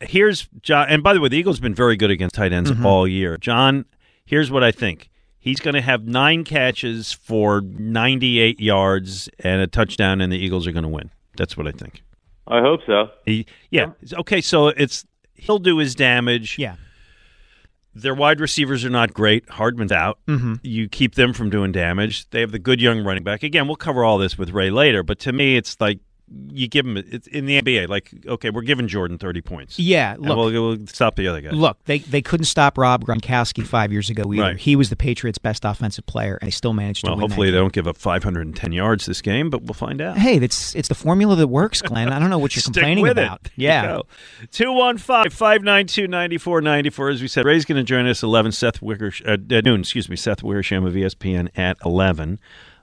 [0.00, 2.70] Here's John, and by the way, the Eagles have been very good against tight ends
[2.70, 2.84] Mhm.
[2.84, 3.36] all year.
[3.36, 3.84] John,
[4.24, 5.08] here's what I think.
[5.48, 10.66] He's going to have nine catches for 98 yards and a touchdown, and the Eagles
[10.66, 11.10] are going to win.
[11.38, 12.02] That's what I think.
[12.46, 13.08] I hope so.
[13.24, 13.92] He, yeah.
[14.12, 16.58] Okay, so it's he'll do his damage.
[16.58, 16.76] Yeah.
[17.94, 19.48] Their wide receivers are not great.
[19.48, 20.18] Hardman's out.
[20.28, 20.60] Mhm.
[20.62, 22.28] You keep them from doing damage.
[22.28, 23.42] They have the good young running back.
[23.42, 25.98] Again, we'll cover all this with Ray later, but to me, it's like
[26.50, 27.88] you give him it's in the NBA.
[27.88, 29.78] Like, okay, we're giving Jordan thirty points.
[29.78, 31.52] Yeah, look- we'll, we'll stop the other guys.
[31.54, 34.42] Look, they they couldn't stop Rob Gronkowski five years ago either.
[34.42, 34.56] Right.
[34.58, 37.52] He was the Patriots' best offensive player, and they still managed to well, hopefully they
[37.56, 37.62] game.
[37.64, 40.18] don't give up 510 yards this game, but we'll find out.
[40.18, 42.10] Hey, that's it's the formula that works, Glenn.
[42.12, 43.48] I don't know what you're complaining about.
[43.56, 44.00] Yeah.
[44.52, 47.08] 215 592 9494.
[47.10, 48.52] As we said, Ray's going to join us 11.
[48.52, 52.38] Seth Wicker, uh, at noon, excuse me, Seth Wickersham of ESPN at 11.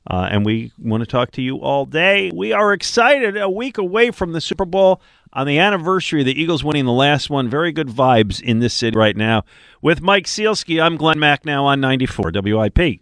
[0.10, 2.32] Uh, and we want to talk to you all day.
[2.34, 5.02] We are excited a week away from the Super Bowl
[5.34, 7.50] on the anniversary of the Eagles winning the last one.
[7.50, 9.44] Very good vibes in this city right now.
[9.82, 13.02] With Mike Sielski, I'm Glen Macnow on 94 WIP.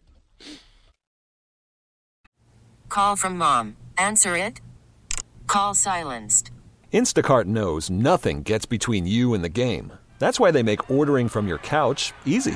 [2.90, 3.76] Call from mom.
[3.98, 4.62] Answer it.
[5.48, 6.52] Call silenced.
[6.94, 9.94] Instacart knows nothing gets between you and the game.
[10.20, 12.56] That's why they make ordering from your couch easy.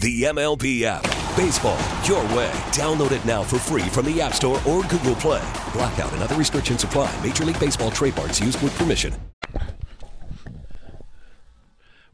[0.00, 1.02] The MLB app.
[1.36, 2.50] Baseball, your way.
[2.72, 5.46] Download it now for free from the App Store or Google Play.
[5.74, 7.14] Blackout and other restrictions apply.
[7.22, 9.12] Major League Baseball trademarks used with permission.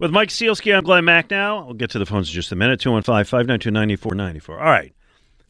[0.01, 1.61] With Mike Sielski, I'm Glen Macnow.
[1.61, 4.59] I'll get to the phones in just a minute 215 592 9494.
[4.59, 4.93] All right.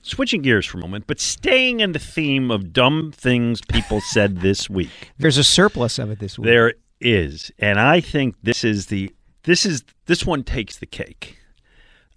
[0.03, 4.43] Switching gears for a moment, but staying in the theme of dumb things people said
[4.43, 5.11] this week.
[5.17, 6.45] There's a surplus of it this week.
[6.45, 9.11] There is, and I think this is the
[9.45, 11.39] this is this one takes the cake.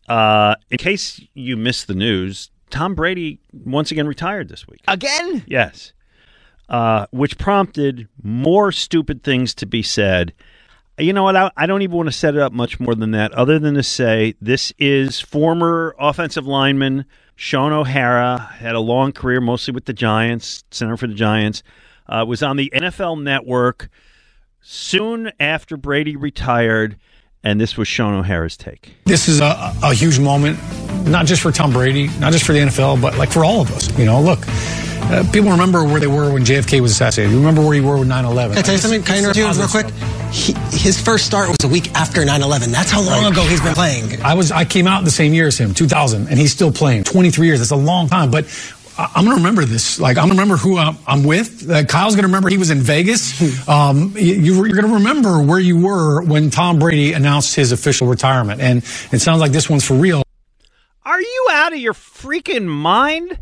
[0.10, 4.82] Uh, in case you missed the news, Tom Brady once again retired this week.
[4.88, 5.44] Again?
[5.48, 5.94] Yes.
[6.68, 10.34] Uh, which prompted more stupid things to be said.
[10.98, 11.36] You know what?
[11.36, 13.76] I, I don't even want to set it up much more than that, other than
[13.76, 17.06] to say this is former offensive lineman
[17.42, 21.64] Shaun O'Hara, had a long career mostly with the Giants, center for the Giants,
[22.10, 23.90] uh, was on the NFL network
[24.60, 26.98] soon after Brady retired,
[27.44, 28.94] and this was Shaun O'Hara's take.
[29.06, 30.60] This is a, a huge moment,
[31.08, 33.72] not just for Tom Brady, not just for the NFL, but like for all of
[33.72, 33.98] us.
[33.98, 34.40] You know, look,
[35.12, 37.32] uh, people remember where they were when JFK was assassinated.
[37.32, 38.56] You remember where you were with 9 11.
[38.56, 39.04] Can I tell you something?
[39.04, 39.88] Can I interrupt you real quick?
[40.32, 42.72] He, his first start was a week after 9 11.
[42.72, 44.22] That's how long ago he's been playing.
[44.22, 47.06] I was I came out the same year as him, 2000, and he's still playing.
[47.06, 47.60] 23 years.
[47.60, 48.46] That's a long time, but.
[49.00, 50.00] I- I'm going to remember this.
[50.00, 51.70] Like, I'm going to remember who I'm, I'm with.
[51.70, 53.68] Uh, Kyle's going to remember he was in Vegas.
[53.68, 54.34] Um, you,
[54.66, 58.60] you're going to remember where you were when Tom Brady announced his official retirement.
[58.62, 58.80] And
[59.12, 60.22] it sounds like this one's for real.
[61.06, 63.40] Are you out of your freaking mind?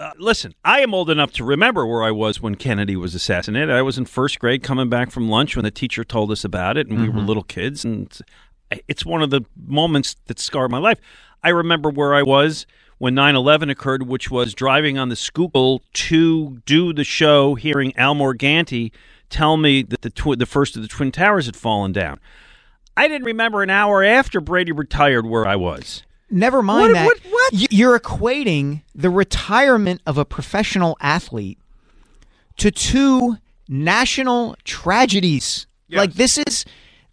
[0.00, 3.70] Uh, listen, I am old enough to remember where I was when Kennedy was assassinated.
[3.70, 6.76] I was in first grade coming back from lunch when the teacher told us about
[6.76, 7.84] it, and we were little kids.
[7.84, 8.22] And it's-
[8.86, 10.98] it's one of the moments that scarred my life.
[11.42, 12.66] I remember where I was
[12.98, 17.96] when 9 11 occurred, which was driving on the Schuylkill to do the show, hearing
[17.96, 18.92] Al Morganti
[19.30, 22.18] tell me that the, tw- the first of the Twin Towers had fallen down.
[22.96, 26.02] I didn't remember an hour after Brady retired where I was.
[26.30, 27.06] Never mind What- that.
[27.06, 27.20] what-
[27.52, 27.72] what?
[27.72, 31.58] You're equating the retirement of a professional athlete
[32.58, 33.36] to two
[33.68, 35.66] national tragedies.
[35.90, 36.64] Like this is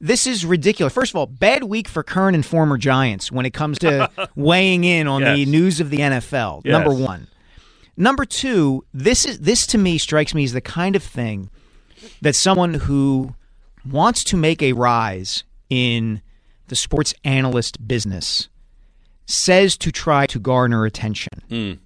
[0.06, 0.94] this is ridiculous.
[0.94, 4.84] First of all, bad week for current and former Giants when it comes to weighing
[4.84, 6.62] in on the news of the NFL.
[6.64, 6.72] Yes.
[6.72, 7.28] Number 1.
[7.98, 11.50] Number 2, this is this to me strikes me as the kind of thing
[12.22, 13.34] that someone who
[13.90, 16.22] wants to make a rise in
[16.68, 18.50] the sports analyst business,
[19.26, 21.80] says to try to garner attention, Mm.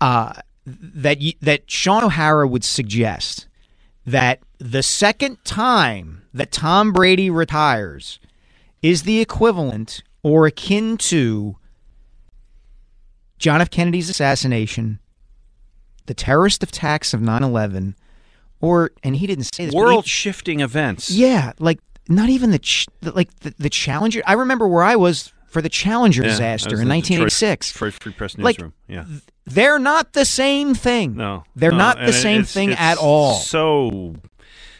[0.00, 0.32] uh,
[0.66, 3.46] that that Shaun O'Hara would suggest
[4.06, 8.18] that the second time that Tom Brady retires
[8.82, 11.56] is the equivalent or akin to
[13.38, 13.70] John F.
[13.70, 14.98] Kennedy's assassination,
[16.06, 17.94] the terrorist attacks of 9/11,
[18.60, 21.10] or and he didn't say this, but he- World shifting events.
[21.10, 24.22] yeah, like not even the ch- the- like the, the Challenger.
[24.26, 27.72] I remember where I was for the Challenger Yeah, disaster in 1986.
[27.72, 28.74] Detroit Free, Free Press Like, newsroom.
[28.88, 29.04] yeah.
[29.46, 31.16] They're not the same thing.
[31.16, 33.34] No, they're no, not the same thing at all.
[33.36, 34.16] So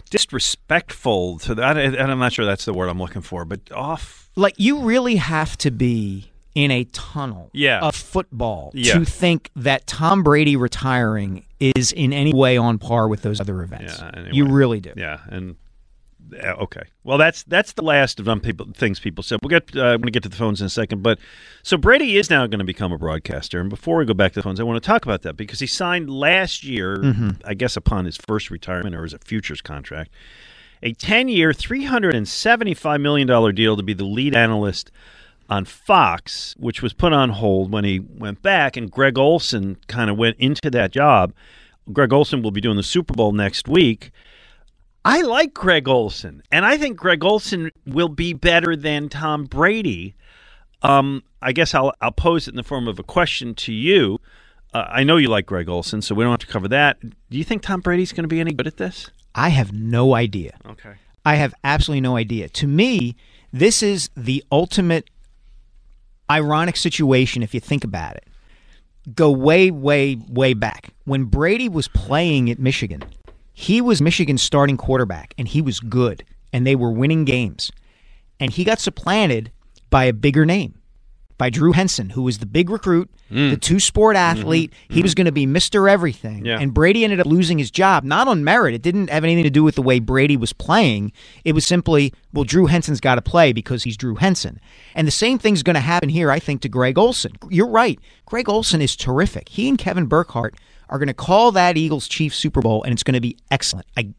[0.08, 4.30] disrespectful to that, and I'm not sure that's the word I'm looking for, but off.
[4.36, 7.80] Like you really have to be in a tunnel Yeah.
[7.80, 8.94] of football Yeah.
[8.98, 13.62] to think that Tom Brady retiring is in any way on par with those other
[13.62, 13.98] events.
[14.00, 14.92] Yeah, You really do.
[14.96, 15.52] Yeah, and yeah,
[16.34, 16.82] okay.
[17.04, 19.38] Well, that's that's the last of them people things people said.
[19.42, 21.18] We'll get uh, I'm going to get to the phones in a second, but
[21.62, 23.60] so Brady is now going to become a broadcaster.
[23.60, 25.60] And before we go back to the phones, I want to talk about that because
[25.60, 27.40] he signed last year, Mhm.
[27.44, 30.10] I guess upon his first retirement or as a futures contract,
[30.82, 34.90] a 10-year, 375 million dollar deal to be the lead analyst
[35.50, 40.10] on Fox, which was put on hold when he went back, and Greg Olsen kind
[40.10, 41.32] of went into that job.
[41.92, 44.10] Greg Olsen will be doing the Super Bowl next week.
[45.08, 50.14] I like Greg Olsen, and I think Greg Olsen will be better than Tom Brady.
[50.82, 54.20] Um, I guess I'll I'll pose it in the form of a question to you.
[54.74, 57.00] Uh, I know you like Greg Olsen, so we don't have to cover that.
[57.00, 59.10] Do you think Tom Brady's going to be any good at this?
[59.34, 60.58] I have no idea.
[60.66, 60.96] Okay.
[61.24, 62.50] I have absolutely no idea.
[62.50, 63.16] To me,
[63.50, 65.08] this is the ultimate
[66.30, 68.28] ironic situation if you think about it.
[69.14, 70.90] Go way, way, way back.
[71.06, 73.04] When Brady was playing at Michigan,
[73.58, 77.72] he was Michigan's starting quarterback and he was good and they were winning games.
[78.38, 79.50] And he got supplanted
[79.90, 80.78] by a bigger name,
[81.38, 83.50] by Drew Henson, who was the big recruit, mm.
[83.50, 84.38] the two sport mm-hmm.
[84.38, 84.72] athlete.
[84.86, 85.02] He mm-hmm.
[85.02, 85.90] was going to be Mr.
[85.90, 86.44] Everything.
[86.46, 86.60] Yeah.
[86.60, 88.74] And Brady ended up losing his job, not on merit.
[88.74, 91.10] It didn't have anything to do with the way Brady was playing.
[91.44, 94.60] It was simply, well, Drew Henson's got to play because he's Drew Henson.
[94.94, 97.32] And the same thing's going to happen here, I think, to Greg Olsen.
[97.50, 97.98] You're right.
[98.24, 99.48] Greg Olsen is terrific.
[99.48, 100.54] He and Kevin Burkhardt
[100.88, 103.86] are going to call that Eagles Chiefs Super Bowl, and it's going to be excellent.
[103.96, 104.10] I,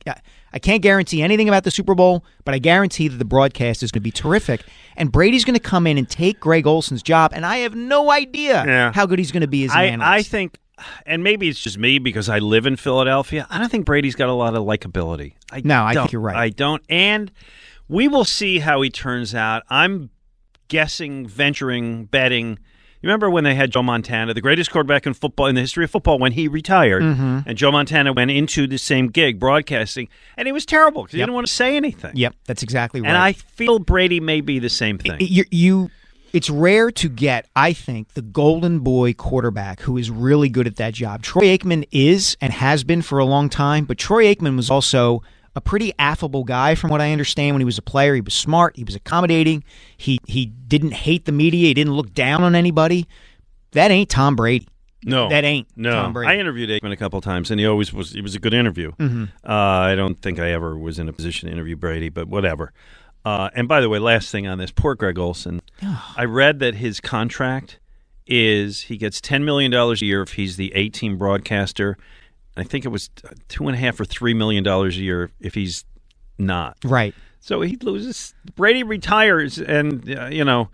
[0.53, 3.91] I can't guarantee anything about the Super Bowl, but I guarantee that the broadcast is
[3.91, 4.63] going to be terrific.
[4.95, 8.11] And Brady's going to come in and take Greg Olsen's job, and I have no
[8.11, 8.91] idea Yeah.
[8.93, 10.11] how good he's going to be as an I, analyst.
[10.11, 10.59] I think,
[11.05, 13.47] and maybe it's just me because I live in Philadelphia.
[13.49, 15.33] I don't think Brady's got a lot of likability.
[15.51, 16.35] I No, I think you're right.
[16.35, 17.31] I don't, and
[17.87, 19.63] we will see how he turns out.
[19.69, 20.09] I'm
[20.67, 22.59] guessing, venturing, betting.
[23.01, 25.85] You remember when they had Joe Montana, the greatest quarterback in football in the history
[25.85, 27.43] of football, when he retired, Mhm.
[27.45, 31.19] and Joe Montana went into the same gig broadcasting, and he was terrible because he
[31.19, 32.11] didn't want to say anything.
[32.15, 33.07] Yep, that's exactly right.
[33.07, 35.15] And I feel Brady may be the same thing.
[35.21, 35.89] you, you
[36.33, 40.75] it's rare to get i think the golden boy quarterback who is really good at
[40.75, 44.55] that job troy aikman is and has been for a long time but troy aikman
[44.55, 45.23] was also
[45.59, 48.33] a pretty affable guy from what i understand when he was a player he was
[48.33, 49.61] smart he was accommodating
[49.97, 53.05] he he didn't hate the media he didn't look down on anybody
[53.73, 54.65] that ain't tom brady
[55.03, 55.91] No, that ain't no.
[55.91, 58.15] tom brady I interviewed Aikman a couple times, and he always was.
[58.15, 58.91] It was a good interview.
[58.99, 59.29] Mhm.
[59.47, 59.51] Uh,
[59.91, 62.73] I don't think I ever was in a position to interview Brady, but whatever.
[63.23, 65.61] Uh, and by the way, last thing on this, poor Greg Olsen.
[66.17, 67.79] I read that his contract
[68.27, 71.97] is he gets ten million dollars a year if he's the eight-team broadcaster.
[72.59, 73.09] I think it was
[73.47, 75.85] two and a half or three million dollars a year if he's
[76.37, 76.77] not.
[76.83, 78.33] right So he loses.
[78.55, 80.69] Brady retires, and uh, you know,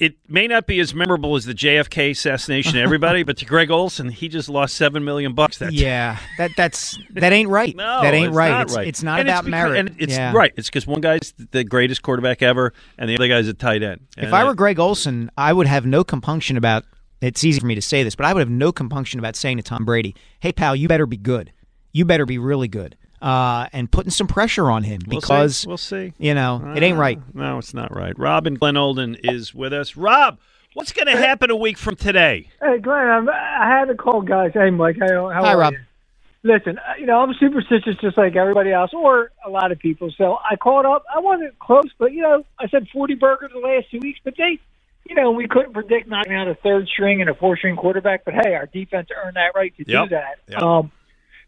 [0.00, 3.70] it may not be as memorable as the JFK assassination to everybody, but to Greg
[3.70, 5.58] Olsen, he just lost seven million bucks.
[5.58, 8.88] That yeah that that's that ain't right no, that ain't it's right Not it's, right.
[8.88, 10.32] it's not And about because- merit and it's Yeah.
[10.34, 10.52] right.
[10.56, 14.00] It's because one guy's the greatest quarterback ever, and the other guy's a tight end.
[14.18, 16.84] If I were Greg Olsen, I would have no compunction about.
[17.20, 19.56] It's easy for me to say this, but I would have no compunction about saying
[19.58, 21.52] to Tom Brady, "Hey, pal, you better be good.
[21.92, 25.26] You better be really good." Uh, and putting some pressure on him We'll see.
[25.26, 26.12] because We'll see.
[26.18, 27.18] You know, it ain't Uh, right.
[27.34, 28.12] No, it's not right.
[28.18, 29.96] Rob and Glen Olden is with us.
[29.96, 30.38] Rob,
[30.74, 32.48] what's going to happen a week from today?
[32.60, 34.50] Hey, Glen, I'm, I had to call guys.
[34.52, 35.72] Hey, Mike, how, how Hi, are Rob.
[35.72, 35.78] you?
[36.42, 40.10] Listen, uh, you know, I'm superstitious just like everybody else, or a lot of people.
[40.18, 41.04] So I called up.
[41.14, 44.34] I wasn't close, but, you know, I said 40 burgers the last two weeks, but
[44.36, 44.58] they,
[45.16, 48.24] you know, we couldn't predict knocking out a third string and a four string quarterback.
[48.24, 50.04] But, hey, our defense earned that right to Yep.
[50.04, 50.38] do that.
[50.48, 50.62] Yep.
[50.62, 50.92] Um,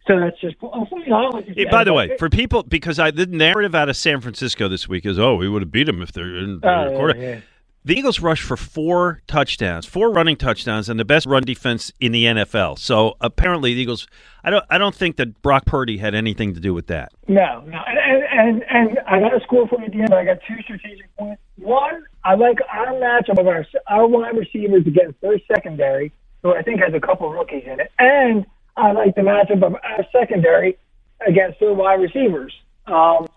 [0.07, 0.69] so that's just, you
[1.09, 3.75] know, I don't like to- Hey, by the way, for people, because I the narrative
[3.75, 6.37] out of San Francisco this week is, oh, we would have beat them if they're
[6.37, 7.19] in Oh, yeah, quarter.
[7.19, 7.41] yeah.
[7.87, 12.11] The Eagles rushed for four touchdowns, four running touchdowns, and the best run defense in
[12.11, 12.81] the NFL.
[12.81, 14.09] So apparently, the Eagles.
[14.43, 14.65] I don't.
[14.69, 17.13] I don't think that Brock Purdy had anything to do with that.
[17.29, 20.13] No, no, and and and I got a score for you at the end.
[20.13, 21.41] I got two strategic points.
[21.59, 26.11] One, I like our matchup of our our wide receivers against their secondary,
[26.43, 28.45] who I think has a couple rookies in it, and
[28.77, 30.77] I like the matchup of our secondary
[31.25, 32.53] against their wide receivers.
[32.89, 33.29] Um,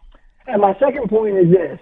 [0.48, 1.80] and my second point is this: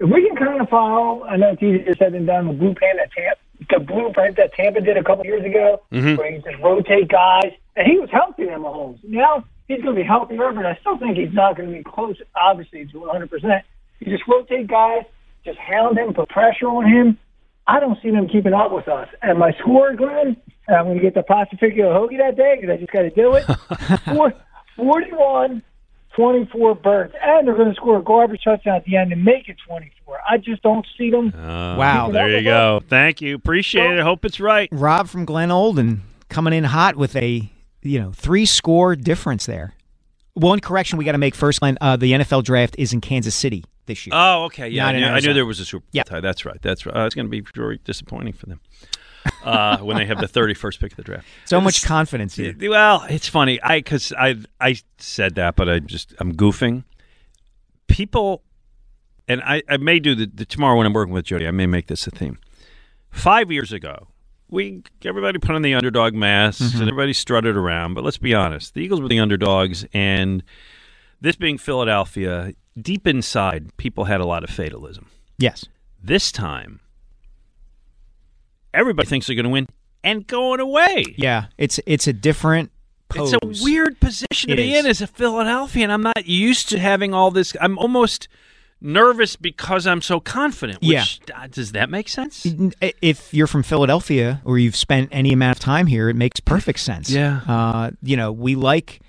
[0.00, 2.48] if we can kind of follow, I know it's easier said than done.
[2.48, 3.40] The blueprint that Tampa,
[3.70, 6.18] the blueprint that Tampa did a couple years ago, Mhm.
[6.18, 8.98] where you just rotate guys, and he was healthy in Mahomes.
[9.04, 11.84] Now he's going to be healthier, but I still think he's not going to be
[11.84, 13.30] close, obviously, to 100.
[13.30, 13.64] percent
[14.00, 15.04] You just rotate guys,
[15.44, 17.18] just hound him, put pressure on him.
[17.66, 19.08] I don't see them keeping up with us.
[19.22, 20.36] And my score, Glen,
[20.68, 23.10] and I'm going to get the Pacifico hoagie that day because I just got to
[23.10, 23.44] do it.
[24.14, 24.34] Four,
[24.76, 25.62] 41
[26.16, 27.14] 24 birds.
[27.20, 30.18] And they're going to score a garbage touchdown at the end and make it 24.
[30.28, 31.32] I just don't see them.
[31.34, 32.80] wow, there you go.
[32.88, 33.34] Thank you.
[33.34, 34.00] Appreciate it.
[34.00, 34.68] Hope it's right.
[34.72, 37.50] Rob from Glen Olden coming in hot with a
[37.82, 39.74] you know three score difference there.
[40.34, 41.78] One correction we got to make first, Glen.
[41.80, 44.12] Uh, the NFL draft is in Kansas City this year.
[44.16, 44.68] Oh, okay.
[44.68, 46.20] Yeah, I knew, I knew there was a Super Bowl tie.
[46.20, 46.60] That's right.
[46.60, 46.96] That's right.
[46.96, 48.60] Uh, it's going to be very disappointing for them
[49.42, 51.26] uh, when they have the 31st pick of the draft.
[51.44, 52.54] So much confidence here.
[52.60, 53.60] Well, it's funny.
[53.62, 56.84] I because I I said that, but I just I'm goofing.
[57.86, 58.42] People,
[59.28, 61.46] and I, I may do the, the tomorrow when I'm working with Jody.
[61.46, 62.38] I may make this a theme.
[63.10, 64.08] Five years ago,
[64.48, 66.80] we everybody put on the underdog masks Mm-hmm.
[66.80, 67.94] and everybody strutted around.
[67.94, 70.42] But let's be honest, the Eagles were the underdogs, and
[71.20, 75.06] this being Philadelphia, deep inside, people had a lot of fatalism.
[75.38, 75.66] Yes.
[76.02, 76.80] This time,
[78.74, 79.66] everybody thinks they're going to win
[80.02, 81.04] and going away.
[81.16, 82.70] Yeah, it's it's a different
[83.08, 83.32] pose.
[83.32, 84.84] It's a weird position to It be is.
[84.84, 87.54] in as a Philadelphia, and I'm not used to having all this.
[87.60, 88.28] I'm almost
[88.80, 90.80] nervous because I'm so confident.
[90.82, 91.04] Which, Yeah.
[91.34, 92.46] uh, does that make sense?
[93.00, 96.80] If you're from Philadelphia or you've spent any amount of time here, it makes perfect
[96.80, 97.10] sense.
[97.10, 97.40] Yeah.
[97.48, 99.00] Uh, you know, we like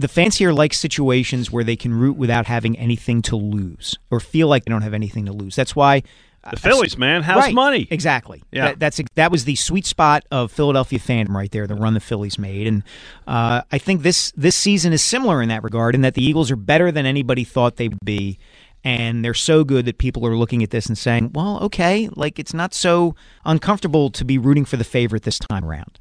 [0.00, 4.18] the fans here like situations where they can root without having anything to lose or
[4.18, 5.54] feel like they don't have anything to lose.
[5.54, 6.02] That's why
[6.50, 7.54] The Phillies, man, house Right.
[7.54, 7.88] money.
[7.90, 8.42] Exactly.
[8.52, 8.66] Yeah.
[8.68, 11.66] That, that's that was the sweet spot of Philadelphia fandom right there.
[11.66, 12.82] The run the Phillies made, and
[13.26, 16.50] uh, I think this this season is similar in that regard, in that the Eagles
[16.50, 18.38] are better than anybody thought they would be,
[18.84, 22.38] and they're so good that people are looking at this and saying, "Well, okay, like
[22.38, 23.14] it's not so
[23.44, 25.98] uncomfortable to be rooting for the favorite this time around."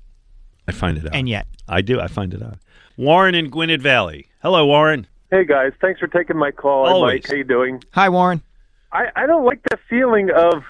[0.67, 1.15] I find it out.
[1.15, 1.99] And yet, I do.
[1.99, 2.57] I find it out.
[2.97, 4.27] Warren in Gwynedd Valley.
[4.41, 5.07] Hello, Warren.
[5.31, 6.85] Hey guys, thanks for taking my call.
[6.85, 7.23] Hi, Always.
[7.23, 7.81] Mike, how you doing?
[7.93, 8.43] Hi, Warren.
[8.93, 10.63] I, I don't like the feeling of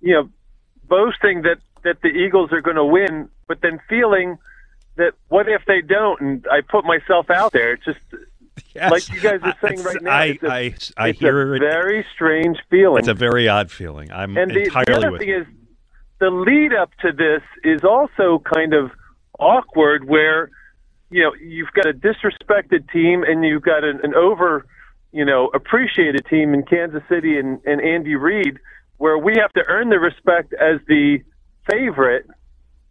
[0.00, 0.28] you know
[0.88, 4.38] boasting that that the Eagles are going to win, but then feeling
[4.96, 6.20] that what if they don't?
[6.20, 7.72] And I put myself out there.
[7.72, 7.98] It's just
[8.76, 10.10] like you guys are saying right now.
[10.10, 10.24] I
[10.70, 11.60] it's a, I, hear a it.
[11.60, 13.00] very strange feeling.
[13.00, 14.12] It's a very odd feeling.
[14.12, 15.40] I'm and the, the entirely other with thing you.
[15.40, 15.46] is
[16.20, 18.92] the lead up to this is also kind of
[19.40, 20.50] awkward where
[21.10, 24.64] you know you've got a disrespected team and you've got an, an over
[25.12, 28.58] you know appreciated team in Kansas City and, and Andy Reid
[28.98, 31.18] where we have to earn the respect as the
[31.70, 32.26] favorite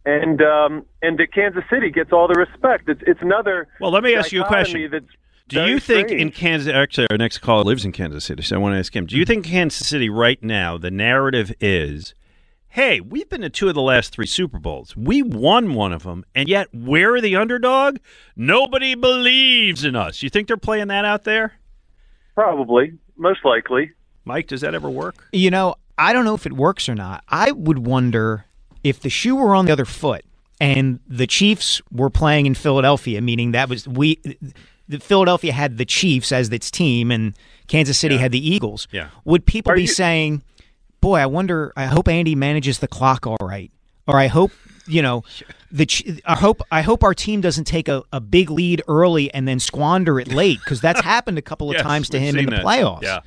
[0.05, 4.03] and um and the Kansas City gets all the respect it's it's another Well, let
[4.03, 5.07] me ask you a question.
[5.47, 6.22] Do you think strange.
[6.22, 6.74] in Kansas?
[6.74, 9.05] Actually, our next caller lives in Kansas City, so I want to ask him.
[9.05, 12.13] Do you think Kansas City right now the narrative is,
[12.69, 14.95] "Hey, we've been to two of the last three Super Bowls.
[14.95, 17.97] We won one of them, and yet we're the underdog.
[18.34, 21.55] Nobody believes in us." You think they're playing that out there?
[22.36, 23.91] Probably, most likely.
[24.25, 25.27] Mike, does that ever work?
[25.32, 27.23] You know, I don't know if it works or not.
[27.27, 28.45] I would wonder
[28.84, 30.23] if the shoe were on the other foot
[30.59, 34.19] and the Chiefs were playing in Philadelphia, meaning that was we
[34.88, 37.36] the Philadelphia had the Chiefs as its team and
[37.67, 38.88] Kansas City had the Eagles.
[38.91, 39.09] Yeah.
[39.25, 40.43] Would people be saying,
[40.99, 43.71] "Boy, I wonder I hope Andy manages the clock all right."
[44.07, 44.51] Or I hope,
[44.92, 45.24] you know,
[45.72, 45.88] the
[46.26, 49.60] I hope I hope our team doesn't take a, a big lead early and then
[49.60, 52.52] squander it late because that's happened a couple of Yes, times to him in the
[52.52, 52.66] that.
[52.66, 53.04] playoffs.
[53.04, 53.22] Yeah.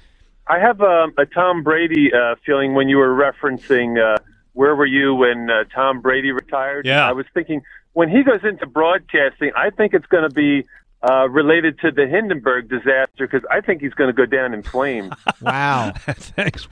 [0.47, 4.19] I have um, a Tom Brady uh, feeling when you were referencing uh,
[4.53, 6.85] where were you when uh, Tom Brady retired.
[6.85, 7.09] Yeah.
[7.09, 7.63] I was thinking
[7.95, 10.67] when he goes into broadcasting, I think it's going to be
[11.03, 14.63] uh, related to the Hindenburg disaster because I think he's going to go down in
[14.63, 15.13] flames.
[15.41, 15.93] Wow.
[16.07, 16.67] Thanks.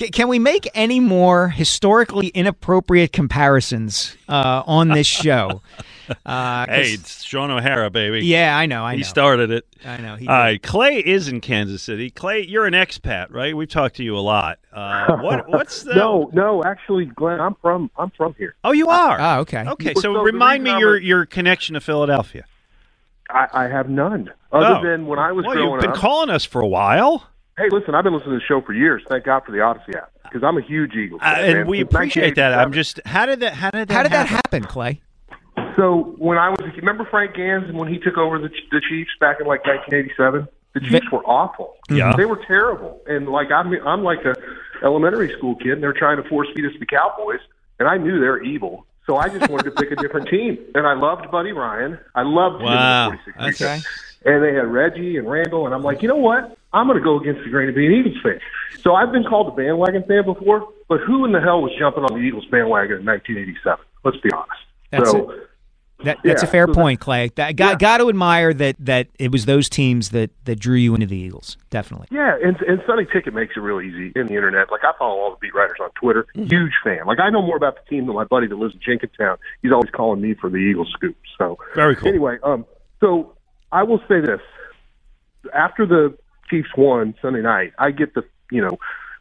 [0.00, 5.62] C- Can we make any more historically inappropriate comparisons uh, on this show?
[6.26, 8.26] Uh, 'cause- Hey, it's Shaun O'Hara, baby.
[8.26, 9.06] Yeah, I know, I he know.
[9.06, 9.66] started it.
[9.86, 12.10] I know, he All Clay is in Kansas City.
[12.10, 13.56] Clay, you're an expat, right?
[13.56, 14.58] We've talked to you a lot.
[14.70, 15.48] Uh, what?
[15.48, 15.94] What's the?
[15.94, 16.62] no, no.
[16.62, 18.54] Actually, Glen, I'm from I'm from here.
[18.64, 19.18] Oh, you are.
[19.18, 19.64] Oh, okay.
[19.66, 22.44] Okay, so, so remind me reason I'm your your connection to Philadelphia.
[23.30, 24.82] I, I have none other Oh.
[24.86, 25.96] than when I was well, growing you've been up.
[25.96, 27.26] calling us for a while.
[27.56, 29.02] Hey, listen, I've been listening to the show for years.
[29.08, 31.44] Thank God for the Audacy app because I'm a huge Eagles Uh, fan.
[31.44, 31.66] and man.
[31.68, 32.52] we Since appreciate that.
[32.52, 34.62] I'm just how did that how did that How did that happen?
[34.62, 35.00] happen, Clay?
[35.76, 39.10] So when I was, remember Frank Gansz and when he took over the the Chiefs
[39.20, 41.76] back in like 1987, the Chiefs were awful.
[41.88, 42.14] Yeah.
[42.16, 43.00] they were terrible.
[43.06, 44.34] And like I'm, I'm like a
[44.82, 47.40] elementary school kid, and they're trying to force feed us the Cowboys,
[47.78, 48.84] and I knew they're evil.
[49.06, 51.98] So I just wanted to pick a different team, and I loved Buddy Ryan.
[52.16, 53.08] I loved him in the Wow.
[53.36, 53.80] 46 Okay.
[54.26, 56.56] And they had Reggie and Randall, and I'm like, you know what?
[56.74, 58.40] I'm going to go against the grain and be an Eagles fan.
[58.82, 62.02] So I've been called a bandwagon fan before, but who in the hell was jumping
[62.04, 63.84] on the Eagles bandwagon in 1987?
[64.04, 64.60] Let's be honest.
[64.90, 65.34] That's so
[66.04, 67.30] That, that's Yeah, a fair so point, Clay.
[67.36, 70.94] That, got, got to admire that that it was those teams that, that drew you
[70.94, 71.56] into the Eagles.
[71.70, 72.08] Definitely.
[72.10, 74.70] Yeah, and and Sunday Ticket makes it real easy in the internet.
[74.70, 76.26] Like I follow all the beat writers on Twitter.
[76.34, 77.06] Huge fan.
[77.06, 79.38] Like I know more about the team than my buddy that lives in Jenkintown.
[79.62, 81.16] He's always calling me for the Eagles scoop.
[81.38, 82.08] So Very cool.
[82.08, 82.66] Anyway, um,
[83.00, 83.36] so
[83.72, 84.40] I will say this:
[85.54, 86.16] after the
[86.48, 88.78] Chiefs won Sunday night, I get the you know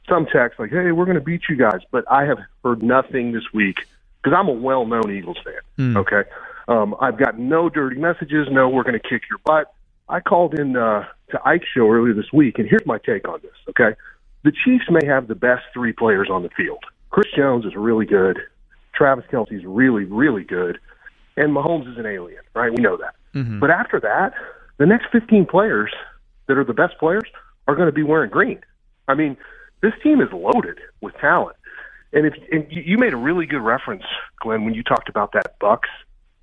[0.10, 3.32] some text like, "Hey, we're going to beat you guys," but I have heard nothing
[3.32, 3.78] this week
[4.22, 5.94] because I'm a well-known Eagles fan.
[5.94, 5.98] Mm.
[5.98, 6.30] Okay,
[6.68, 8.48] um, I've got no dirty messages.
[8.52, 9.74] No, we're going to kick your butt.
[10.10, 13.40] I called in uh, to Ike's show earlier this week, and here's my take on
[13.42, 13.56] this.
[13.70, 13.96] Okay,
[14.44, 16.84] the Chiefs may have the best three players on the field.
[17.10, 18.40] Chris Jones is really good.
[18.94, 20.80] Travis Kelce's really, really good,
[21.38, 22.72] and Mahomes is an alien, right?
[22.72, 23.16] We know that.
[23.34, 23.60] Mm-hmm.
[23.60, 24.34] But after that,
[24.78, 25.92] the next 15 players
[26.48, 27.24] that are the best players
[27.68, 28.60] are going to be wearing green.
[29.08, 29.38] I mean,
[29.82, 31.56] this team is loaded with talent.
[32.12, 34.04] And if and you you made a really good reference,
[34.40, 35.90] Glen, when you talked about that Bucks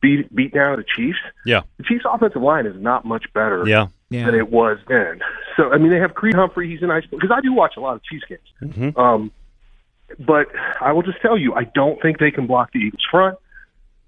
[0.01, 1.18] beat beat down the Chiefs.
[1.46, 1.62] Yeah.
[1.78, 3.86] The Chiefs' offensive line is not much better Yeah.
[4.09, 4.26] yeah.
[4.26, 5.20] than it was then.
[5.57, 6.68] So I mean, they have Creed Humphrey.
[6.68, 8.74] He's a nice because I do watch a lot of Chiefs games.
[8.74, 8.98] Mhm.
[8.98, 9.30] Um,
[10.18, 10.48] but
[10.80, 13.38] I will just tell you, I don't think they can block the Eagles front.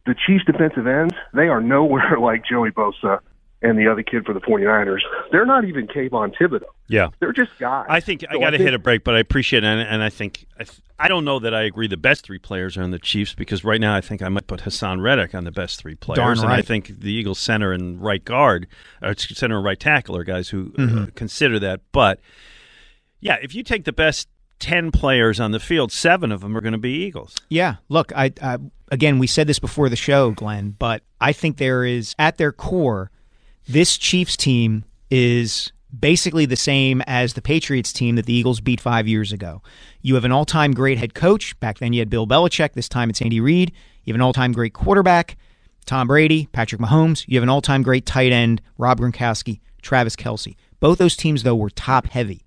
[0.05, 3.21] The Chiefs defensive ends, they are nowhere like Joey Bosa
[3.63, 5.01] and the other kid for the 49ers.
[5.31, 6.65] They're not even Kayvon Thibodeaux.
[6.89, 7.09] Yeah.
[7.21, 7.87] They're just guys.
[7.89, 10.11] I think I got to hit a break, but I appreciate it, and, and I
[10.11, 11.89] think I, th- I don't know that I agree.
[11.89, 14.47] The best three players are on the Chiefs because right now I think I might
[14.47, 17.73] put Haason Reddick on the best three players, Darn and I think the Eagles center
[17.73, 18.67] and right guard,
[19.03, 21.15] or center and right tackle are guys who uh, Mhm.
[21.15, 21.81] consider that.
[21.93, 22.21] But
[23.21, 26.61] yeah, if you take the best ten players on the field, seven of them are
[26.61, 27.37] going to be Eagles.
[27.49, 28.59] Yeah, look, I, I
[28.91, 32.53] again we said this before the show, Glen, but I think there is at their
[32.53, 33.11] core,
[33.69, 38.81] this Chiefs team is basically the same as the Patriots team that the Eagles beat
[38.81, 39.63] five years ago.
[40.01, 41.59] You have an all-time great head coach.
[41.61, 42.73] Back then, you had Bill Belichick.
[42.73, 43.73] This time, it's Andy Reid.
[44.05, 45.37] You have an all-time great quarterback,
[45.85, 47.25] Tom Brady, Patrick Mahomes.
[47.29, 50.57] You have an all-time great tight end, Rob Gronkowski, Travis Kelce.
[50.81, 52.45] Both those teams, though, were top-heavy,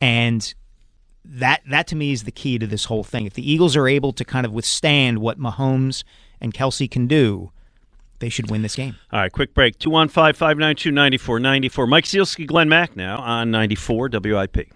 [0.00, 0.52] and
[1.24, 3.26] that that to me is the key to this whole thing.
[3.26, 6.02] If the Eagles are able to kind of withstand what Mahomes
[6.40, 7.52] and Kelce can do,
[8.18, 8.96] they should win this game.
[9.12, 9.78] All right, quick break.
[9.78, 11.86] 215 592 9494.
[11.86, 14.68] Mike Sielski, Glenn Mack now on 94 WIP.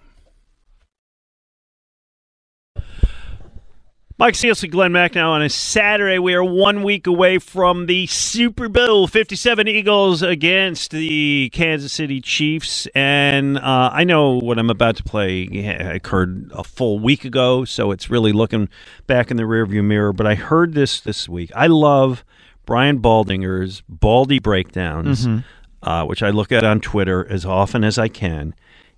[4.19, 6.19] Mike Sielski, Glenn Mack now on a Saturday.
[6.19, 12.21] We are one week away from the Super Bowl 57 Eagles against the Kansas City
[12.21, 12.87] Chiefs.
[12.93, 17.91] And uh, I know what I'm about to play occurred a full week ago, so
[17.91, 18.69] it's really looking
[19.07, 20.13] back in the rearview mirror.
[20.13, 21.51] But I heard this this week.
[21.55, 22.23] I love
[22.65, 25.43] Brian Baldinger's Baldy Breakdowns, Mhm.
[25.81, 28.53] uh, which I look at on Twitter as often as I can.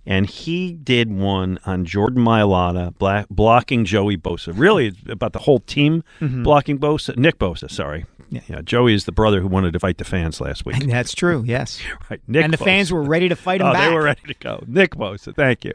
[0.07, 4.53] And he did one on Jordan Mailata black, blocking Joey Bosa.
[4.55, 6.43] Really, about the whole team Mhm.
[6.43, 7.17] blocking Bosa.
[7.17, 8.05] Nick Bosa, sorry.
[8.29, 8.61] Yeah.
[8.63, 10.77] Joey is the brother who wanted to fight the fans last week.
[10.81, 11.79] And that's true, yes.
[12.09, 13.89] Right, Nick and the fans were ready to fight him oh, back.
[13.89, 14.63] they were ready to go.
[14.67, 15.73] Nick Bosa, thank you.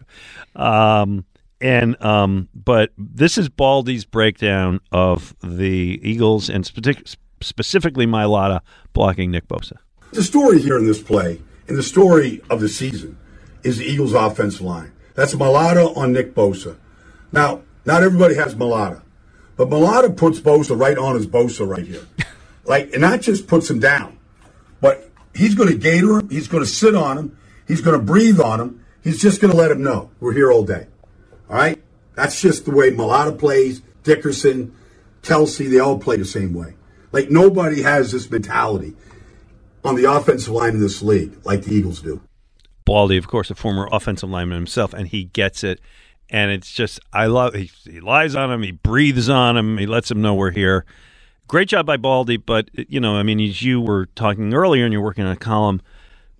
[0.55, 1.25] Um,
[1.61, 8.61] and um, but this is Baldy's breakdown of the Eagles and spe- specifically Mailata
[8.93, 9.77] blocking Nick Bosa.
[10.13, 13.17] The story here in this play, and the story of the season,
[13.63, 14.93] is the Eagles' offensive line.
[15.15, 16.77] That's Mailata on Nick Bosa.
[17.33, 19.03] Now, not everybody has Mailata,
[19.57, 22.07] but Mailata puts Bosa right on his Bosa right here.
[22.65, 24.19] like, and not just puts him down,
[24.81, 27.39] but he's going to gator him, he's going to sit on him,
[27.69, 30.51] he's going to breathe on him, he's just going to let him know we're here
[30.51, 30.87] all day.
[31.49, 31.83] All right?
[32.15, 34.75] That's just the way Mailata plays, Dickerson,
[35.23, 36.75] Kelce, they all play the same way.
[37.13, 38.95] Like, nobody has this mentality
[39.85, 42.21] on the offensive line in this league like the Eagles do.
[42.85, 45.81] Baldy, of course, a former offensive lineman himself, and he gets it.
[46.29, 47.55] And it's just, I love.
[47.55, 50.85] He, he lies on him, he breathes on him, he lets him know we're here.
[51.49, 54.93] Great job by Baldy, but you know, I mean, as you were talking earlier, and
[54.93, 55.83] you're working on a column,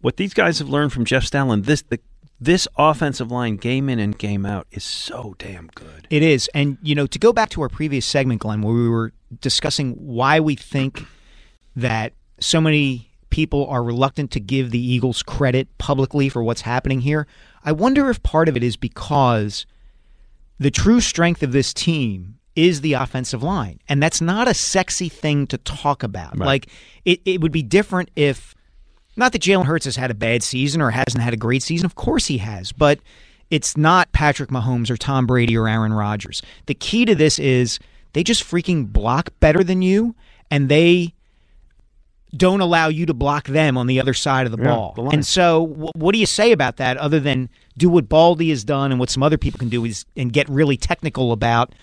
[0.01, 1.99] what these guys have learned from Jeff Stoutland, this the
[2.41, 6.07] this offensive line, game in and game out, is so damn good.
[6.09, 6.49] It is.
[6.55, 9.93] And, you know, to go back to our previous segment, Glen, where we were discussing
[9.95, 11.05] why we think
[11.77, 17.01] that so many people are reluctant to give the Eagles credit publicly for what's happening
[17.01, 17.27] here,
[17.65, 19.67] I wonder if part of it is because
[20.59, 23.79] the true strength of this team is the offensive line.
[23.89, 26.39] And that's not a sexy thing to talk about.
[26.39, 26.47] Right.
[26.47, 26.67] Like,
[27.05, 28.55] it, it would be different if,
[29.17, 31.85] not that Jalen Hurts has had a bad season or hasn't had a great season.
[31.87, 32.73] Of course he has.
[32.73, 33.01] But
[33.51, 36.41] it's not Patrick Mahomes or Tom Brady or Aaron Rodgers.
[36.67, 37.79] The key to this is
[38.13, 40.15] they just freaking block better than you,
[40.51, 41.15] and they
[42.37, 44.93] don't allow you to block them on the other side of the Yeah, ball.
[44.95, 48.51] the and so, wh- what do you say about that other than do what Baldy
[48.51, 51.75] has done and what some other people can do is and get really technical about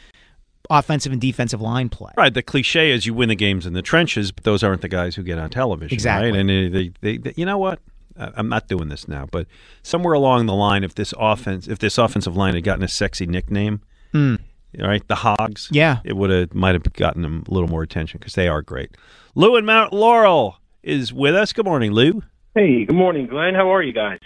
[0.69, 2.11] offensive and defensive line play?
[2.17, 2.33] Right.
[2.33, 5.15] The cliche is you win the games in the trenches, but those aren't the guys
[5.15, 5.93] who get on television.
[5.93, 6.31] Exactly.
[6.31, 6.39] Right?
[6.39, 7.79] And they, they, they, they- you know what?
[8.19, 9.47] I- I'm not doing this now, but
[9.83, 13.25] somewhere along the line, if this offense, if this offensive line had gotten a sexy
[13.27, 13.81] nickname,
[14.15, 14.37] all
[14.79, 15.99] right, the Hogs, Yeah.
[16.03, 18.95] it would have might have gotten them a little more attention because they are great.
[19.35, 21.53] Lou and Mount Laurel is with us.
[21.53, 22.23] Good morning, Lou.
[22.55, 23.53] Hey, good morning, Glen.
[23.53, 24.19] How are you guys?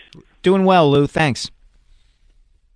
[0.44, 1.06] Doing well, Lou.
[1.08, 1.52] Thanks.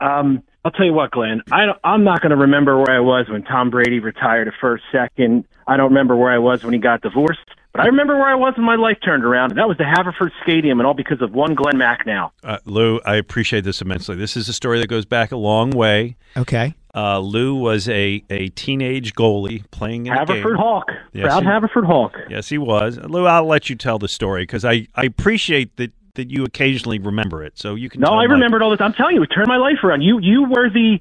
[0.02, 1.42] Um, I'll tell you what, Glen.
[1.52, 4.52] I don't, I'm not going to remember where I was when Tom Brady retired a
[4.60, 5.46] first, second.
[5.68, 7.40] I don't remember where I was when he got divorced,
[7.72, 9.86] but I remember where I was when my life turned around, and that was the
[9.86, 14.16] Haverford Stadium, and all because of one Glen Macnow, Uh, Lou, I appreciate this immensely.
[14.16, 16.18] This is a story that goes back a long way.
[16.36, 16.74] Okay.
[16.96, 20.56] Uh, Lou was a, a teenage goalie playing in a Haverford game.
[20.56, 22.16] Hawk, Yes, proud he- Haverford Hawk.
[22.30, 22.98] Yes, he was.
[22.98, 27.00] Lou, I'll let you tell the story because I, I appreciate that, that you occasionally
[27.00, 27.58] remember it.
[27.58, 28.02] So you can.
[28.02, 28.82] No, I my- remembered all this.
[28.82, 30.02] I'm telling you, it turned my life around.
[30.02, 31.00] You you were the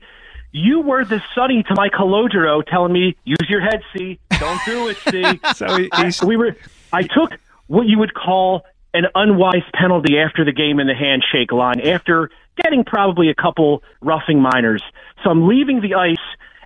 [0.52, 4.86] you were the Sonny to my Calogero telling me use your head, see, don't do
[4.88, 5.40] it, see.
[5.54, 6.56] so he, I, we were.
[6.92, 7.32] I took
[7.66, 8.62] what you would call
[8.94, 12.30] an unwise penalty after the game in the handshake line after
[12.62, 14.82] getting probably a couple roughing minors.
[15.24, 16.16] So I'm leaving the ice,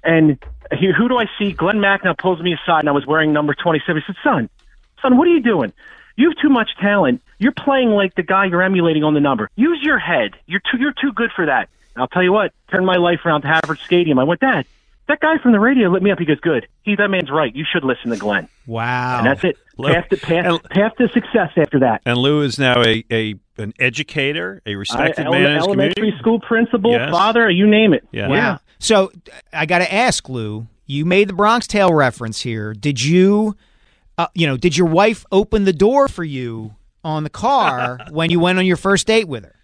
[0.05, 0.39] and
[0.79, 1.53] who do I see?
[1.53, 4.03] Glen Macnow pulls me aside, and I was wearing number 27.
[4.03, 4.51] He said, "Son,
[5.01, 5.73] son, what are you doing?
[6.19, 7.23] You have too much talent.
[7.39, 9.49] You're playing like the guy you're emulating on the number.
[9.57, 10.37] Use your head.
[10.47, 13.21] You're too you're too good for that." And I'll tell you what, Turn my life
[13.25, 14.19] around to Haverford Stadium.
[14.19, 14.67] I went, Dad,
[15.09, 16.19] that guy from the radio lit me up.
[16.19, 16.67] He goes, Good.
[16.83, 17.55] He that man's right.
[17.57, 18.47] You should listen to Glen.
[18.67, 19.19] Wow.
[19.19, 19.57] And that's it.
[19.79, 22.03] Lou- Path to, path, path to success after that.
[22.05, 25.65] And Lou is now a, a an educator, a respected I- man in ele- his
[25.67, 26.19] elementary community.
[26.21, 27.11] school principal, Yes.
[27.11, 28.07] father, you name it.
[28.13, 28.29] Yeah.
[28.29, 28.61] Wow.
[28.81, 29.11] So
[29.53, 30.67] I got to ask, Lou.
[30.87, 32.73] You made the Bronx Tale reference here.
[32.75, 33.57] Did you,
[34.19, 38.31] uh, you know, did your wife open the door for you on the car when
[38.31, 39.55] you went on your first date with her?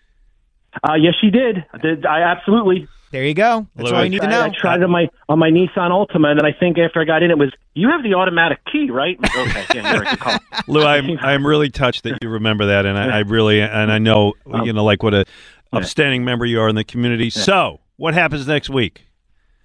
[0.82, 1.64] Uh, yes, she did.
[1.72, 2.06] I, did.
[2.06, 2.88] I absolutely.
[3.10, 3.68] There you go.
[3.76, 4.42] That's all you need to I, know.
[4.42, 7.04] I tried it on my on my Nissan Altima, and then I think after I
[7.04, 9.16] got in, it was you have the automatic key, right?
[9.36, 10.18] Okay, yeah, you're right.
[10.18, 10.38] Call.
[10.66, 13.98] Lou, I'm I'm really touched that you remember that, and I, I really and I
[13.98, 15.26] know Um, you know like what a
[15.72, 17.30] upstanding member you are in the community.
[17.30, 19.06] So, what happens next week?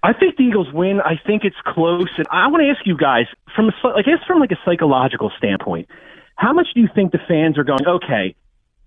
[0.02, 1.02] I think the Eagles win.
[1.02, 3.26] I think it's close, and I want to ask you guys
[3.56, 5.90] from a, I guess from like a psychological standpoint,
[6.36, 7.86] how much do you think the fans are going?
[7.86, 8.36] Okay,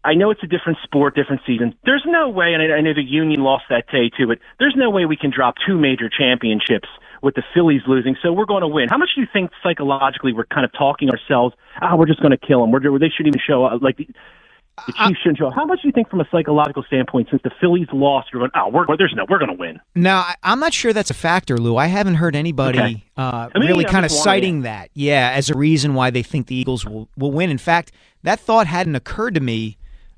[0.05, 1.75] I know it's a different sport, different season.
[1.85, 4.75] There's no way, and I, I know the Union lost that day too, but there's
[4.77, 6.89] no way we can drop two major championships
[7.23, 8.17] with the Phillies losing.
[8.23, 8.89] So we're going to win.
[8.89, 11.55] How much do you think psychologically we're kind of talking ourselves?
[11.81, 12.73] Ah, we're just going to kill them.
[12.73, 13.83] We're they shouldn't even show up.
[13.83, 13.99] Like
[14.87, 15.51] the, Chiefs shouldn't show.
[15.51, 18.51] How much do you think from a psychological standpoint, since the Phillies lost, you're going?
[18.55, 19.79] Oh, we're there's no, we're going to win.
[19.95, 21.77] No, I- I'm not sure that's a factor, Lou.
[21.77, 23.05] I haven't heard anybody Okay.
[23.17, 26.47] uh, I mean, really kind of citing that, yeah, as a reason why they think
[26.47, 27.51] the Eagles will, will win.
[27.51, 27.93] In fact,
[28.23, 29.77] that thought hadn't occurred to me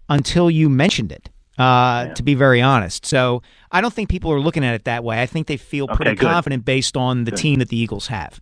[0.08, 3.04] until you mentioned it, uh, to be very honest.
[3.06, 3.42] So
[3.72, 5.20] I don't think people are looking at it that way.
[5.20, 6.28] I think they feel Okay, pretty good.
[6.28, 7.38] confident based on the Good.
[7.40, 8.40] team that the Eagles have.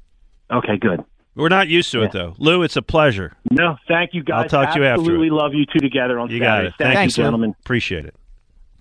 [0.52, 1.02] Okay, good.
[1.34, 2.62] We're not used to it though, Lou.
[2.62, 3.32] It's a pleasure.
[3.50, 4.44] No, thank you guys.
[4.44, 6.74] I'll talk to you after Absolutely love you two together on You got it.
[6.78, 7.26] Thank Thanks, you, Lou.
[7.28, 7.54] gentlemen.
[7.60, 8.14] Appreciate it.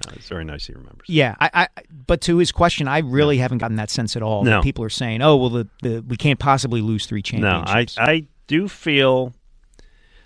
[0.06, 1.08] Uh, it's very nice he remembers.
[1.08, 1.68] Yeah, I, I,
[2.08, 4.44] but to his question, I really haven't gotten that sense at all.
[4.44, 4.62] No.
[4.62, 8.04] People are saying, "Oh, well, the, the we can't possibly lose three championships." No.
[8.04, 9.34] I I do feel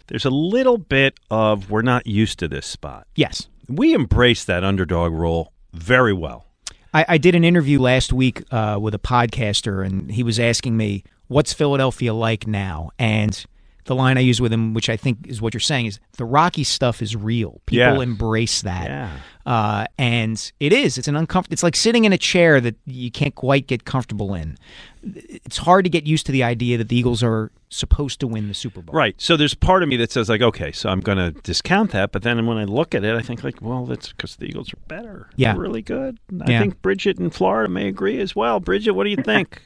[0.07, 3.05] there's a little bit of we're not used to this spot.
[3.15, 3.47] Yes.
[3.67, 6.45] We embrace that underdog role very well.
[6.93, 10.77] I, I did an interview last week uh, with a podcaster, and he was asking
[10.77, 13.45] me, "What's Philadelphia like now?" And
[13.85, 16.25] the line I use with him, which I think is what you're saying, is the
[16.25, 17.61] Rocky stuff is real.
[17.67, 18.01] People Yeah.
[18.01, 19.11] embrace that, Yeah.
[19.45, 20.97] uh, and it is.
[20.97, 21.53] It's an uncomfortable.
[21.53, 24.57] It's like sitting in a chair that you can't quite get comfortable in.
[25.03, 28.47] It's hard to get used to the idea that the Eagles are supposed to win
[28.47, 28.95] the Super Bowl.
[28.95, 29.13] Right.
[29.19, 32.11] So there's part of me that says like, okay, so I'm going to discount that,
[32.11, 34.73] but then when I look at it, I think like, well, that's because the Eagles
[34.73, 35.29] are better.
[35.35, 35.53] Yeah.
[35.53, 36.17] They're really good.
[36.41, 36.59] I Yeah.
[36.61, 38.59] think Bridget in Florida may agree as well.
[38.59, 39.61] Bridget, what do you think?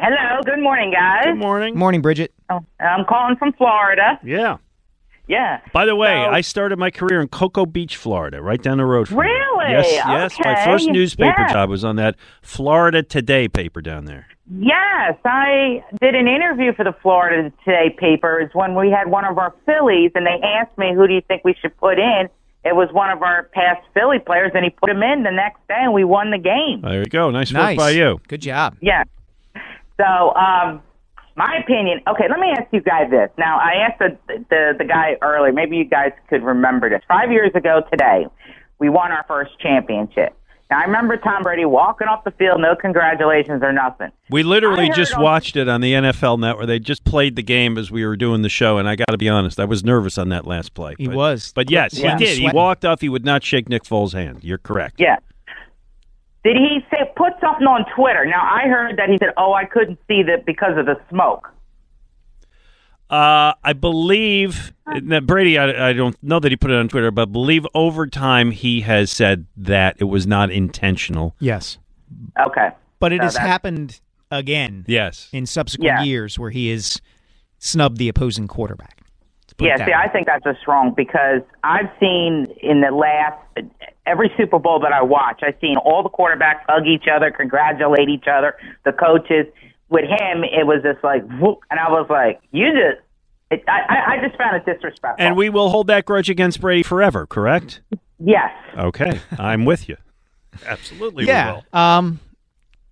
[0.00, 1.24] Hello, good morning, guys.
[1.24, 1.76] Good morning.
[1.78, 2.32] Morning, Bridget.
[2.48, 4.18] Oh, I'm calling from Florida.
[4.24, 4.56] Yeah.
[5.28, 5.60] Yeah.
[5.72, 8.84] By the way, So- I started my career in Cocoa Beach, Florida, right down the
[8.86, 9.26] road from here.
[9.26, 9.70] Really?
[9.72, 10.38] Yes, yes.
[10.42, 11.52] My first newspaper Yes.
[11.52, 14.26] job was on that Florida Today paper down there.
[14.58, 19.38] Yes, I did an interview for the Florida Today papers when we had one of
[19.38, 22.28] our Phillies, and they asked me, "Who do you think we should put in?"
[22.64, 25.66] it was one of our past Philly players, and he put him in the next
[25.68, 26.80] day, and we won the game.
[26.82, 27.30] There you go.
[27.30, 27.76] Nice, Nice.
[27.78, 28.20] work by you.
[28.28, 28.74] Good job.
[28.80, 29.04] Yeah.
[30.00, 30.82] So, um,
[31.36, 32.00] my opinion.
[32.08, 33.30] Okay, let me ask you guys this.
[33.38, 34.18] Now, I asked the,
[34.50, 35.52] the the guy earlier.
[35.52, 37.02] Maybe you guys could remember this.
[37.06, 38.26] Five years ago today,
[38.78, 40.34] we won our first championship.
[40.70, 44.10] Now, I remember Tom Brady walking off the field, no congratulations or nothing.
[44.30, 46.66] We literally just on- watched it on the NFL Network.
[46.68, 49.18] They just played the game as we were doing the show, and I got to
[49.18, 50.94] be honest, I was nervous on that last play.
[50.96, 51.52] He but, was.
[51.54, 52.16] but yes, Yeah.
[52.16, 52.38] he did.
[52.38, 53.00] He walked off.
[53.00, 54.44] He would not shake Nick Foles' hand.
[54.44, 55.00] You're correct.
[55.00, 55.16] Yeah.
[56.44, 58.24] Did he say put something on Twitter?
[58.24, 61.52] Now I heard that he said, "Oh, I couldn't see that because of the smoke."
[63.10, 65.58] Uh, I believe that Brady.
[65.58, 68.52] I, I don't know that he put it on Twitter, but I believe over time
[68.52, 71.34] he has said that it was not intentional.
[71.40, 71.76] Yes.
[72.40, 72.68] Okay.
[73.00, 75.28] But it So has that's- happened again Yes.
[75.32, 76.02] in subsequent Yeah.
[76.04, 77.00] years where he has
[77.58, 79.00] snubbed the opposing quarterback.
[79.60, 79.96] Let's put it Yeah, see, way.
[79.96, 83.68] I think that's just wrong because I've seen in the last
[84.06, 88.08] every Super Bowl that I watch, I've seen all the quarterbacks hug each other, congratulate
[88.08, 89.46] each other, the coaches.
[89.88, 93.02] With him, it was just like, whoop, and I was like, you just,
[93.50, 95.26] it, I, I I just found it disrespectful.
[95.26, 97.26] And we will hold that grudge against Brady forever.
[97.26, 97.80] Correct?
[98.20, 99.96] yes, Okay, I'm with you.
[100.66, 101.24] Absolutely.
[101.24, 101.60] we yeah.
[101.72, 101.78] will.
[101.78, 102.20] Um,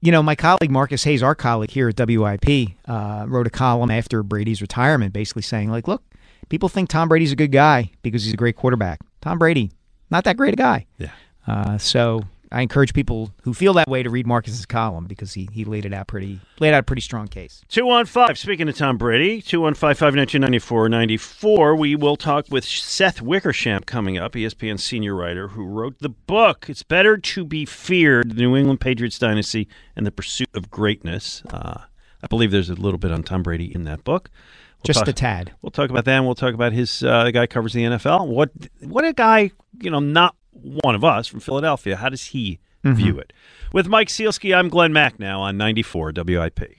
[0.01, 3.91] you know, my colleague Marcus Hayes, our colleague here at WIP, uh, wrote a column
[3.91, 6.03] after Brady's retirement, basically saying, like, look,
[6.49, 9.01] people think Tom Brady's a good guy because he's a great quarterback.
[9.21, 9.73] Tom Brady,
[10.11, 10.87] not that great a guy.
[10.99, 11.11] Yeah.
[11.47, 15.49] Uh, so I encourage people who feel that way to read Marcus's column because he,
[15.53, 17.63] he laid it out pretty laid out a pretty strong case.
[17.69, 21.77] 215, speaking of Tom Brady, 215 592 9494.
[21.77, 26.67] We will talk with Seth Wickersham coming up, ESPN senior writer who wrote the book,
[26.69, 31.43] It's Better to Be Feared The New England Patriots Dynasty and the Pursuit of Greatness.
[31.51, 31.83] Uh,
[32.23, 34.31] I believe there's a little bit on Tom Brady in that book.
[34.79, 35.53] We'll Just talk- a tad.
[35.61, 38.29] We'll talk about that, and we'll talk about his uh, the guy covers the NFL.
[38.29, 38.51] What
[38.81, 39.51] what a guy,
[39.81, 41.97] you know, not one of us from Philadelphia.
[41.97, 42.95] How does he Mhm.
[42.95, 43.33] view it?
[43.73, 46.79] With Mike Sielski, I'm Glen Macnow on 94 WIP.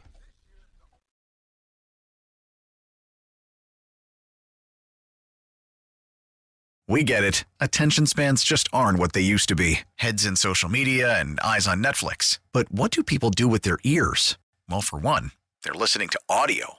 [6.87, 7.45] We get it.
[7.59, 11.67] Attention spans just aren't what they used to be heads in social media and eyes
[11.67, 12.39] on Netflix.
[12.51, 14.37] But what do people do with their ears?
[14.67, 15.31] Well, for one,
[15.63, 16.78] they're listening to audio.